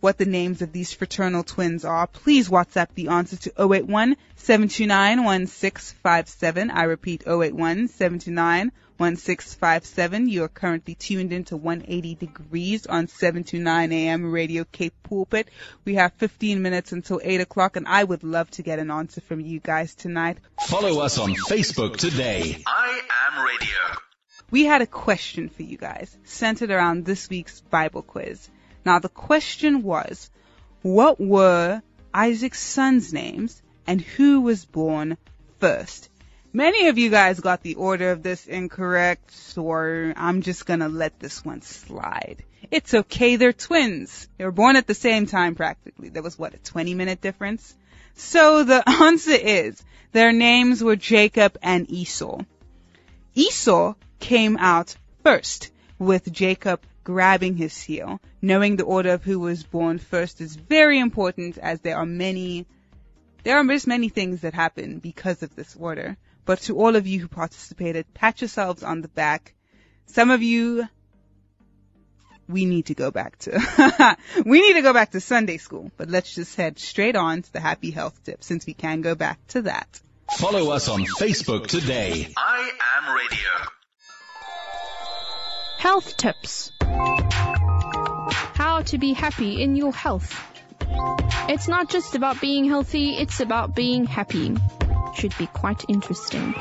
what 0.00 0.18
the 0.18 0.26
names 0.26 0.62
of 0.62 0.72
these 0.72 0.92
fraternal 0.92 1.42
twins 1.42 1.84
are, 1.84 2.06
please 2.06 2.48
WhatsApp 2.48 2.88
the 2.94 3.08
answer 3.08 3.36
to 3.36 3.52
081 3.58 4.16
729 4.36 5.24
1657. 5.24 6.70
I 6.70 6.82
repeat 6.84 7.24
081 7.26 7.88
729 7.88 8.72
1657. 8.98 10.28
You 10.28 10.44
are 10.44 10.48
currently 10.48 10.94
tuned 10.96 11.32
into 11.32 11.56
180 11.56 12.16
degrees 12.16 12.86
on 12.86 13.06
7 13.06 13.44
to 13.44 13.58
9 13.58 13.92
a.m. 13.92 14.32
Radio 14.32 14.64
Cape 14.64 14.94
Pulpit. 15.04 15.48
We 15.84 15.94
have 15.94 16.12
15 16.14 16.60
minutes 16.60 16.92
until 16.92 17.20
8 17.22 17.40
o'clock 17.40 17.76
and 17.76 17.86
I 17.86 18.02
would 18.02 18.24
love 18.24 18.50
to 18.52 18.62
get 18.62 18.80
an 18.80 18.90
answer 18.90 19.20
from 19.20 19.40
you 19.40 19.60
guys 19.60 19.94
tonight. 19.94 20.38
Follow 20.66 21.00
us 21.00 21.18
on 21.18 21.34
Facebook 21.34 21.96
today. 21.96 22.62
I 22.66 23.00
am 23.28 23.44
radio. 23.44 23.98
We 24.50 24.64
had 24.64 24.82
a 24.82 24.86
question 24.86 25.48
for 25.48 25.62
you 25.62 25.76
guys 25.76 26.16
centered 26.24 26.70
around 26.70 27.04
this 27.04 27.28
week's 27.28 27.60
Bible 27.60 28.02
quiz. 28.02 28.48
Now 28.84 28.98
the 28.98 29.08
question 29.08 29.82
was, 29.82 30.30
what 30.82 31.20
were 31.20 31.82
Isaac's 32.14 32.60
sons' 32.60 33.12
names 33.12 33.62
and 33.86 34.00
who 34.00 34.42
was 34.42 34.64
born 34.64 35.16
first? 35.58 36.08
Many 36.52 36.88
of 36.88 36.96
you 36.96 37.10
guys 37.10 37.40
got 37.40 37.62
the 37.62 37.74
order 37.74 38.10
of 38.10 38.22
this 38.22 38.46
incorrect, 38.46 39.30
so 39.32 39.70
I'm 40.16 40.42
just 40.42 40.64
gonna 40.64 40.88
let 40.88 41.20
this 41.20 41.44
one 41.44 41.62
slide. 41.62 42.42
It's 42.70 42.94
okay, 42.94 43.36
they're 43.36 43.52
twins. 43.52 44.28
They 44.36 44.44
were 44.44 44.52
born 44.52 44.76
at 44.76 44.86
the 44.86 44.94
same 44.94 45.26
time 45.26 45.54
practically. 45.54 46.08
There 46.08 46.22
was 46.22 46.38
what, 46.38 46.54
a 46.54 46.58
20 46.58 46.94
minute 46.94 47.20
difference? 47.20 47.74
So 48.14 48.64
the 48.64 48.82
answer 48.88 49.32
is, 49.32 49.82
their 50.12 50.32
names 50.32 50.82
were 50.82 50.96
Jacob 50.96 51.58
and 51.62 51.90
Esau. 51.90 52.40
Esau 53.34 53.94
came 54.18 54.56
out 54.56 54.96
first, 55.22 55.70
with 55.98 56.32
Jacob 56.32 56.80
grabbing 57.08 57.56
his 57.56 57.80
heel. 57.80 58.20
Knowing 58.42 58.76
the 58.76 58.84
order 58.84 59.14
of 59.14 59.24
who 59.24 59.40
was 59.40 59.64
born 59.64 59.98
first 59.98 60.42
is 60.42 60.54
very 60.54 60.98
important 60.98 61.56
as 61.56 61.80
there 61.80 61.96
are 61.96 62.04
many, 62.04 62.66
there 63.44 63.56
are 63.56 63.64
just 63.64 63.86
many 63.86 64.10
things 64.10 64.42
that 64.42 64.52
happen 64.52 64.98
because 64.98 65.42
of 65.42 65.56
this 65.56 65.74
order. 65.74 66.18
But 66.44 66.60
to 66.62 66.76
all 66.76 66.96
of 66.96 67.06
you 67.06 67.20
who 67.20 67.28
participated, 67.28 68.12
pat 68.12 68.42
yourselves 68.42 68.82
on 68.82 69.00
the 69.00 69.08
back. 69.08 69.54
Some 70.04 70.30
of 70.30 70.42
you, 70.42 70.86
we 72.46 72.66
need 72.66 72.86
to 72.86 72.94
go 72.94 73.10
back 73.10 73.38
to, 73.38 74.18
we 74.44 74.60
need 74.60 74.74
to 74.74 74.82
go 74.82 74.92
back 74.92 75.12
to 75.12 75.20
Sunday 75.20 75.56
school, 75.56 75.90
but 75.96 76.10
let's 76.10 76.34
just 76.34 76.56
head 76.56 76.78
straight 76.78 77.16
on 77.16 77.40
to 77.40 77.52
the 77.54 77.60
happy 77.60 77.90
health 77.90 78.22
tip 78.22 78.44
since 78.44 78.66
we 78.66 78.74
can 78.74 79.00
go 79.00 79.14
back 79.14 79.38
to 79.48 79.62
that. 79.62 79.88
Follow 80.36 80.72
us 80.72 80.88
on 80.90 81.04
Facebook 81.04 81.68
today. 81.68 82.28
I 82.36 82.70
am 82.98 83.14
radio. 83.14 83.48
Health 85.78 86.18
tips. 86.18 86.70
How 88.54 88.82
to 88.86 88.98
be 88.98 89.12
happy 89.12 89.62
in 89.62 89.76
your 89.76 89.92
health. 89.92 90.34
It's 91.48 91.68
not 91.68 91.88
just 91.88 92.14
about 92.14 92.40
being 92.40 92.66
healthy, 92.66 93.16
it's 93.16 93.40
about 93.40 93.74
being 93.74 94.04
happy. 94.04 94.56
Should 95.14 95.36
be 95.38 95.46
quite 95.46 95.84
interesting. 95.88 96.54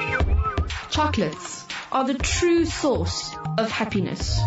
Chocolates 0.89 1.65
are 1.91 2.05
the 2.05 2.13
true 2.13 2.65
source 2.65 3.35
of 3.57 3.69
happiness. 3.69 4.39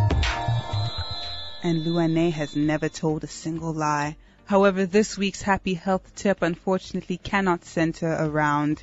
And 1.62 1.84
Luane 1.84 2.32
has 2.32 2.56
never 2.56 2.88
told 2.88 3.24
a 3.24 3.28
single 3.28 3.72
lie. 3.72 4.16
However, 4.46 4.86
this 4.86 5.16
week's 5.18 5.42
happy 5.42 5.74
health 5.74 6.14
tip 6.16 6.42
unfortunately 6.42 7.18
cannot 7.18 7.64
center 7.64 8.08
around 8.08 8.82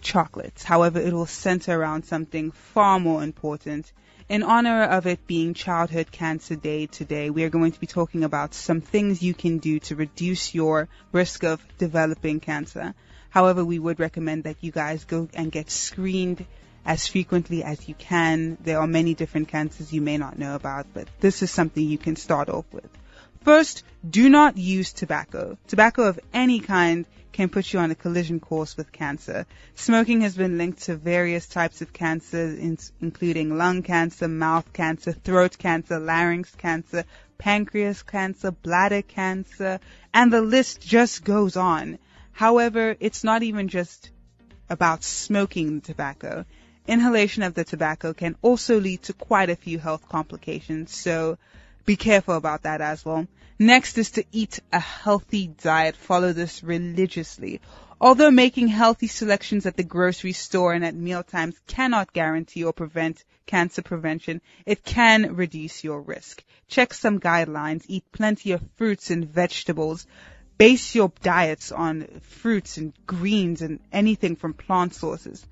chocolates. 0.00 0.64
However, 0.64 1.00
it 1.00 1.12
will 1.12 1.26
center 1.26 1.78
around 1.78 2.04
something 2.04 2.50
far 2.50 2.98
more 2.98 3.22
important. 3.22 3.92
In 4.32 4.42
honor 4.42 4.84
of 4.84 5.06
it 5.06 5.26
being 5.26 5.52
Childhood 5.52 6.10
Cancer 6.10 6.56
Day 6.56 6.86
today, 6.86 7.28
we 7.28 7.44
are 7.44 7.50
going 7.50 7.72
to 7.72 7.78
be 7.78 7.86
talking 7.86 8.24
about 8.24 8.54
some 8.54 8.80
things 8.80 9.22
you 9.22 9.34
can 9.34 9.58
do 9.58 9.78
to 9.80 9.94
reduce 9.94 10.54
your 10.54 10.88
risk 11.12 11.44
of 11.44 11.62
developing 11.76 12.40
cancer. 12.40 12.94
However, 13.28 13.62
we 13.62 13.78
would 13.78 14.00
recommend 14.00 14.44
that 14.44 14.56
you 14.62 14.72
guys 14.72 15.04
go 15.04 15.28
and 15.34 15.52
get 15.52 15.70
screened 15.70 16.46
as 16.86 17.06
frequently 17.06 17.62
as 17.62 17.86
you 17.86 17.94
can. 17.94 18.56
There 18.62 18.80
are 18.80 18.86
many 18.86 19.12
different 19.12 19.48
cancers 19.48 19.92
you 19.92 20.00
may 20.00 20.16
not 20.16 20.38
know 20.38 20.54
about, 20.54 20.86
but 20.94 21.08
this 21.20 21.42
is 21.42 21.50
something 21.50 21.86
you 21.86 21.98
can 21.98 22.16
start 22.16 22.48
off 22.48 22.64
with. 22.72 22.88
First, 23.42 23.84
do 24.08 24.30
not 24.30 24.56
use 24.56 24.94
tobacco. 24.94 25.58
Tobacco 25.68 26.04
of 26.04 26.18
any 26.32 26.60
kind 26.60 27.04
can 27.32 27.48
put 27.48 27.72
you 27.72 27.78
on 27.78 27.90
a 27.90 27.94
collision 27.94 28.38
course 28.38 28.76
with 28.76 28.92
cancer. 28.92 29.46
Smoking 29.74 30.20
has 30.20 30.36
been 30.36 30.58
linked 30.58 30.82
to 30.82 30.96
various 30.96 31.46
types 31.46 31.80
of 31.80 31.92
cancer, 31.92 32.56
including 33.00 33.56
lung 33.56 33.82
cancer, 33.82 34.28
mouth 34.28 34.72
cancer, 34.72 35.12
throat 35.12 35.56
cancer, 35.58 35.98
larynx 35.98 36.54
cancer, 36.54 37.04
pancreas 37.38 38.02
cancer, 38.02 38.50
bladder 38.50 39.02
cancer, 39.02 39.80
and 40.12 40.32
the 40.32 40.42
list 40.42 40.80
just 40.80 41.24
goes 41.24 41.56
on. 41.56 41.98
However, 42.32 42.96
it's 43.00 43.24
not 43.24 43.42
even 43.42 43.68
just 43.68 44.10
about 44.68 45.02
smoking 45.02 45.76
the 45.76 45.86
tobacco. 45.86 46.44
Inhalation 46.86 47.42
of 47.42 47.54
the 47.54 47.64
tobacco 47.64 48.12
can 48.12 48.36
also 48.42 48.78
lead 48.80 49.02
to 49.04 49.12
quite 49.12 49.50
a 49.50 49.56
few 49.56 49.78
health 49.78 50.08
complications, 50.08 50.94
so 50.94 51.38
be 51.84 51.96
careful 51.96 52.36
about 52.36 52.62
that 52.62 52.80
as 52.80 53.04
well. 53.04 53.26
Next 53.62 53.96
is 53.96 54.10
to 54.12 54.24
eat 54.32 54.58
a 54.72 54.80
healthy 54.80 55.46
diet. 55.46 55.94
Follow 55.94 56.32
this 56.32 56.64
religiously. 56.64 57.60
Although 58.00 58.32
making 58.32 58.66
healthy 58.66 59.06
selections 59.06 59.66
at 59.66 59.76
the 59.76 59.84
grocery 59.84 60.32
store 60.32 60.72
and 60.72 60.84
at 60.84 60.96
mealtimes 60.96 61.54
cannot 61.68 62.12
guarantee 62.12 62.64
or 62.64 62.72
prevent 62.72 63.22
cancer 63.46 63.80
prevention, 63.80 64.40
it 64.66 64.82
can 64.82 65.36
reduce 65.36 65.84
your 65.84 66.00
risk. 66.00 66.42
Check 66.66 66.92
some 66.92 67.20
guidelines. 67.20 67.84
Eat 67.86 68.02
plenty 68.10 68.50
of 68.50 68.68
fruits 68.74 69.12
and 69.12 69.28
vegetables 69.28 70.08
base 70.58 70.96
your 70.96 71.12
diets 71.22 71.70
on 71.70 72.08
fruits 72.22 72.78
and 72.78 72.92
greens 73.06 73.62
and 73.62 73.78
anything 73.92 74.34
from 74.34 74.54
plant 74.54 74.92
sources. 74.92 75.46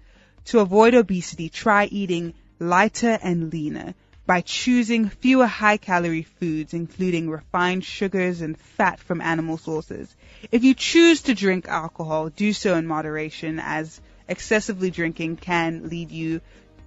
To 0.46 0.58
avoid 0.58 0.94
obesity, 0.94 1.48
try 1.48 1.84
eating 1.84 2.34
lighter 2.58 3.20
and 3.22 3.52
leaner 3.52 3.94
by 4.30 4.42
choosing 4.42 5.08
fewer 5.08 5.48
high 5.48 5.76
calorie 5.76 6.22
foods, 6.22 6.72
including 6.72 7.28
refined 7.28 7.84
sugars 7.84 8.42
and 8.42 8.56
fat 8.56 9.00
from 9.00 9.20
animal 9.20 9.58
sources. 9.58 10.14
If 10.52 10.62
you 10.62 10.72
choose 10.72 11.22
to 11.22 11.34
drink 11.34 11.66
alcohol, 11.66 12.28
do 12.28 12.52
so 12.52 12.76
in 12.76 12.86
moderation 12.86 13.58
as 13.58 14.00
excessively 14.28 14.92
drinking 14.92 15.38
can 15.38 15.88
lead 15.88 16.12
you 16.12 16.42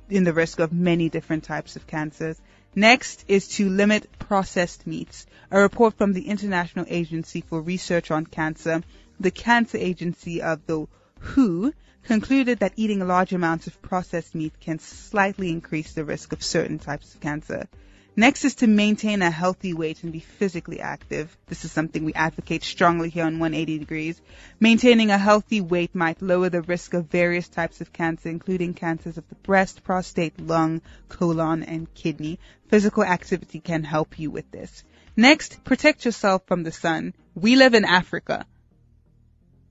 in 0.09 0.23
the 0.23 0.31
risk 0.31 0.59
of 0.59 0.71
many 0.71 1.09
different 1.09 1.43
types 1.43 1.75
of 1.75 1.85
cancers. 1.85 2.39
Next 2.75 3.25
is 3.27 3.49
to 3.57 3.67
limit 3.67 4.07
processed 4.19 4.87
meats. 4.87 5.25
A 5.51 5.59
report 5.59 5.97
from 5.97 6.13
the 6.13 6.29
International 6.29 6.85
Agency 6.87 7.41
for 7.41 7.59
Research 7.59 8.09
on 8.09 8.25
Cancer, 8.25 8.83
the 9.19 9.31
Cancer 9.31 9.77
Agency 9.77 10.41
of 10.41 10.65
the 10.65 10.87
WHO, 11.23 11.73
concluded 12.03 12.59
that 12.59 12.73
eating 12.75 12.99
large 13.07 13.31
amounts 13.31 13.67
of 13.67 13.81
processed 13.81 14.35
meat 14.35 14.59
can 14.59 14.77
slightly 14.77 15.49
increase 15.49 15.93
the 15.93 16.03
risk 16.03 16.33
of 16.33 16.43
certain 16.43 16.79
types 16.79 17.15
of 17.15 17.21
cancer. 17.21 17.69
Next 18.15 18.43
is 18.45 18.55
to 18.55 18.67
maintain 18.67 19.21
a 19.21 19.31
healthy 19.31 19.73
weight 19.73 20.03
and 20.03 20.11
be 20.11 20.19
physically 20.19 20.81
active. 20.81 21.35
This 21.47 21.65
is 21.65 21.71
something 21.71 22.03
we 22.03 22.13
advocate 22.13 22.63
strongly 22.63 23.09
here 23.09 23.23
on 23.23 23.39
180 23.39 23.79
degrees. 23.79 24.21
Maintaining 24.59 25.11
a 25.11 25.17
healthy 25.17 25.61
weight 25.61 25.95
might 25.95 26.21
lower 26.21 26.49
the 26.49 26.61
risk 26.61 26.93
of 26.93 27.09
various 27.09 27.47
types 27.47 27.79
of 27.79 27.93
cancer, 27.93 28.29
including 28.29 28.73
cancers 28.73 29.17
of 29.17 29.27
the 29.29 29.35
breast, 29.35 29.83
prostate, 29.83 30.39
lung, 30.39 30.81
colon, 31.09 31.63
and 31.63 31.91
kidney. 31.95 32.37
Physical 32.67 33.03
activity 33.03 33.61
can 33.61 33.83
help 33.83 34.19
you 34.19 34.29
with 34.29 34.51
this. 34.51 34.83
Next, 35.15 35.63
protect 35.63 36.05
yourself 36.05 36.45
from 36.45 36.63
the 36.63 36.71
sun. 36.71 37.13
We 37.33 37.55
live 37.55 37.73
in 37.73 37.85
Africa. 37.85 38.45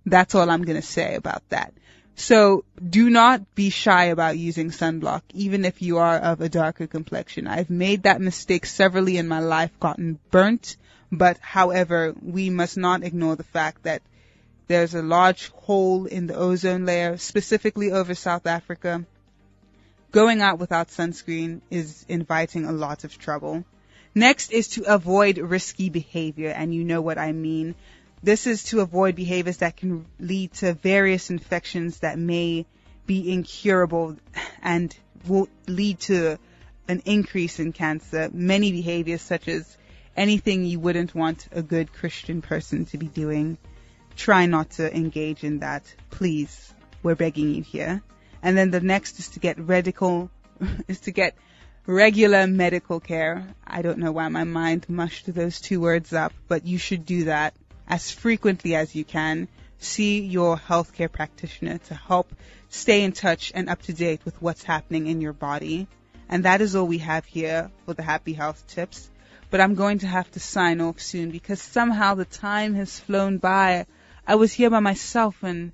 That's 0.04 0.34
all 0.34 0.50
I'm 0.50 0.64
going 0.64 0.80
to 0.80 0.86
say 0.86 1.14
about 1.14 1.48
that. 1.50 1.72
So 2.14 2.64
do 2.76 3.08
not 3.08 3.54
be 3.54 3.70
shy 3.70 4.04
about 4.04 4.38
using 4.38 4.70
sunblock, 4.70 5.22
even 5.32 5.64
if 5.64 5.80
you 5.80 5.98
are 5.98 6.16
of 6.16 6.40
a 6.40 6.48
darker 6.48 6.86
complexion. 6.86 7.46
I've 7.46 7.70
made 7.70 8.02
that 8.02 8.20
mistake 8.20 8.66
severally 8.66 9.16
in 9.16 9.28
my 9.28 9.40
life, 9.40 9.70
gotten 9.80 10.18
burnt, 10.30 10.76
but 11.10 11.38
however, 11.40 12.14
we 12.22 12.50
must 12.50 12.76
not 12.76 13.02
ignore 13.02 13.36
the 13.36 13.44
fact 13.44 13.84
that 13.84 14.02
there's 14.68 14.94
a 14.94 15.02
large 15.02 15.50
hole 15.50 16.06
in 16.06 16.26
the 16.26 16.34
ozone 16.34 16.86
layer, 16.86 17.16
specifically 17.16 17.92
over 17.92 18.14
South 18.14 18.46
Africa. 18.46 19.04
Going 20.12 20.42
out 20.42 20.58
without 20.58 20.88
sunscreen 20.88 21.62
is 21.70 22.04
inviting 22.08 22.66
a 22.66 22.72
lot 22.72 23.04
of 23.04 23.18
trouble. 23.18 23.64
Next 24.14 24.52
is 24.52 24.68
to 24.68 24.84
avoid 24.84 25.38
risky 25.38 25.88
behavior, 25.88 26.50
and 26.50 26.74
you 26.74 26.84
know 26.84 27.00
what 27.00 27.18
I 27.18 27.32
mean. 27.32 27.74
This 28.22 28.46
is 28.46 28.64
to 28.64 28.80
avoid 28.80 29.16
behaviors 29.16 29.56
that 29.58 29.76
can 29.76 30.06
lead 30.20 30.52
to 30.54 30.74
various 30.74 31.30
infections 31.30 31.98
that 32.00 32.18
may 32.18 32.66
be 33.04 33.32
incurable 33.32 34.16
and 34.62 34.94
will 35.26 35.48
lead 35.66 35.98
to 36.00 36.38
an 36.86 37.02
increase 37.04 37.58
in 37.58 37.72
cancer. 37.72 38.30
Many 38.32 38.70
behaviors 38.70 39.22
such 39.22 39.48
as 39.48 39.76
anything 40.16 40.64
you 40.64 40.78
wouldn't 40.78 41.14
want 41.16 41.48
a 41.50 41.62
good 41.62 41.92
Christian 41.92 42.42
person 42.42 42.84
to 42.86 42.98
be 42.98 43.06
doing. 43.06 43.58
Try 44.14 44.46
not 44.46 44.70
to 44.72 44.94
engage 44.94 45.42
in 45.42 45.60
that. 45.60 45.82
Please. 46.10 46.72
We're 47.02 47.16
begging 47.16 47.52
you 47.52 47.62
here. 47.62 48.02
And 48.40 48.56
then 48.56 48.70
the 48.70 48.80
next 48.80 49.18
is 49.18 49.30
to 49.30 49.40
get 49.40 49.58
radical, 49.58 50.30
is 50.86 51.00
to 51.00 51.10
get 51.10 51.34
regular 51.86 52.46
medical 52.46 53.00
care. 53.00 53.48
I 53.66 53.82
don't 53.82 53.98
know 53.98 54.12
why 54.12 54.28
my 54.28 54.44
mind 54.44 54.88
mushed 54.88 55.32
those 55.34 55.60
two 55.60 55.80
words 55.80 56.12
up, 56.12 56.32
but 56.46 56.64
you 56.64 56.78
should 56.78 57.04
do 57.04 57.24
that 57.24 57.54
as 57.86 58.10
frequently 58.10 58.74
as 58.74 58.94
you 58.94 59.04
can. 59.04 59.48
See 59.78 60.20
your 60.20 60.56
healthcare 60.56 61.10
practitioner 61.10 61.78
to 61.78 61.94
help 61.94 62.32
stay 62.68 63.02
in 63.02 63.12
touch 63.12 63.52
and 63.54 63.68
up 63.68 63.82
to 63.82 63.92
date 63.92 64.24
with 64.24 64.40
what's 64.40 64.62
happening 64.62 65.06
in 65.06 65.20
your 65.20 65.32
body. 65.32 65.88
And 66.28 66.44
that 66.44 66.60
is 66.60 66.76
all 66.76 66.86
we 66.86 66.98
have 66.98 67.24
here 67.24 67.70
for 67.84 67.94
the 67.94 68.02
happy 68.02 68.32
health 68.32 68.66
tips. 68.66 69.10
But 69.50 69.60
I'm 69.60 69.74
going 69.74 69.98
to 69.98 70.06
have 70.06 70.30
to 70.30 70.40
sign 70.40 70.80
off 70.80 71.00
soon 71.00 71.30
because 71.30 71.60
somehow 71.60 72.14
the 72.14 72.24
time 72.24 72.74
has 72.74 72.98
flown 72.98 73.38
by. 73.38 73.86
I 74.26 74.36
was 74.36 74.52
here 74.52 74.70
by 74.70 74.80
myself 74.80 75.42
and 75.42 75.72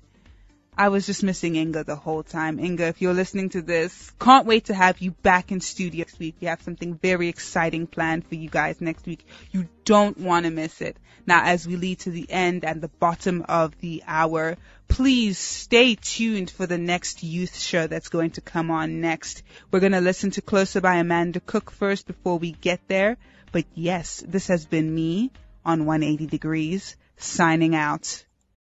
I 0.79 0.87
was 0.87 1.05
just 1.05 1.23
missing 1.23 1.57
Inga 1.57 1.83
the 1.83 1.97
whole 1.97 2.23
time. 2.23 2.57
Inga, 2.57 2.87
if 2.87 3.01
you're 3.01 3.13
listening 3.13 3.49
to 3.49 3.61
this, 3.61 4.13
can't 4.17 4.45
wait 4.45 4.67
to 4.67 4.73
have 4.73 4.99
you 4.99 5.11
back 5.11 5.51
in 5.51 5.59
studio 5.59 5.99
next 5.99 6.17
week. 6.19 6.35
We 6.39 6.47
have 6.47 6.61
something 6.61 6.95
very 6.95 7.27
exciting 7.27 7.85
planned 7.85 8.25
for 8.25 8.35
you 8.35 8.49
guys 8.49 8.79
next 8.79 9.05
week. 9.05 9.27
You 9.51 9.67
don't 9.83 10.17
want 10.17 10.45
to 10.45 10.51
miss 10.51 10.79
it. 10.79 10.95
Now, 11.27 11.43
as 11.43 11.67
we 11.67 11.75
lead 11.75 11.99
to 11.99 12.11
the 12.11 12.31
end 12.31 12.63
and 12.63 12.79
the 12.79 12.87
bottom 12.87 13.43
of 13.49 13.77
the 13.81 14.03
hour, 14.07 14.55
please 14.87 15.37
stay 15.37 15.95
tuned 15.95 16.49
for 16.49 16.65
the 16.65 16.77
next 16.77 17.23
youth 17.23 17.57
show 17.57 17.87
that's 17.87 18.07
going 18.07 18.31
to 18.31 18.41
come 18.41 18.71
on 18.71 19.01
next. 19.01 19.43
We're 19.71 19.81
going 19.81 19.91
to 19.91 19.99
listen 19.99 20.31
to 20.31 20.41
Closer 20.41 20.79
by 20.79 20.95
Amanda 20.95 21.41
Cook 21.41 21.71
first 21.71 22.07
before 22.07 22.39
we 22.39 22.53
get 22.53 22.79
there. 22.87 23.17
But 23.51 23.65
yes, 23.75 24.23
this 24.25 24.47
has 24.47 24.65
been 24.65 24.95
me 24.95 25.31
on 25.65 25.85
180 25.85 26.25
Degrees, 26.27 26.95
signing 27.17 27.75
out. 27.75 28.23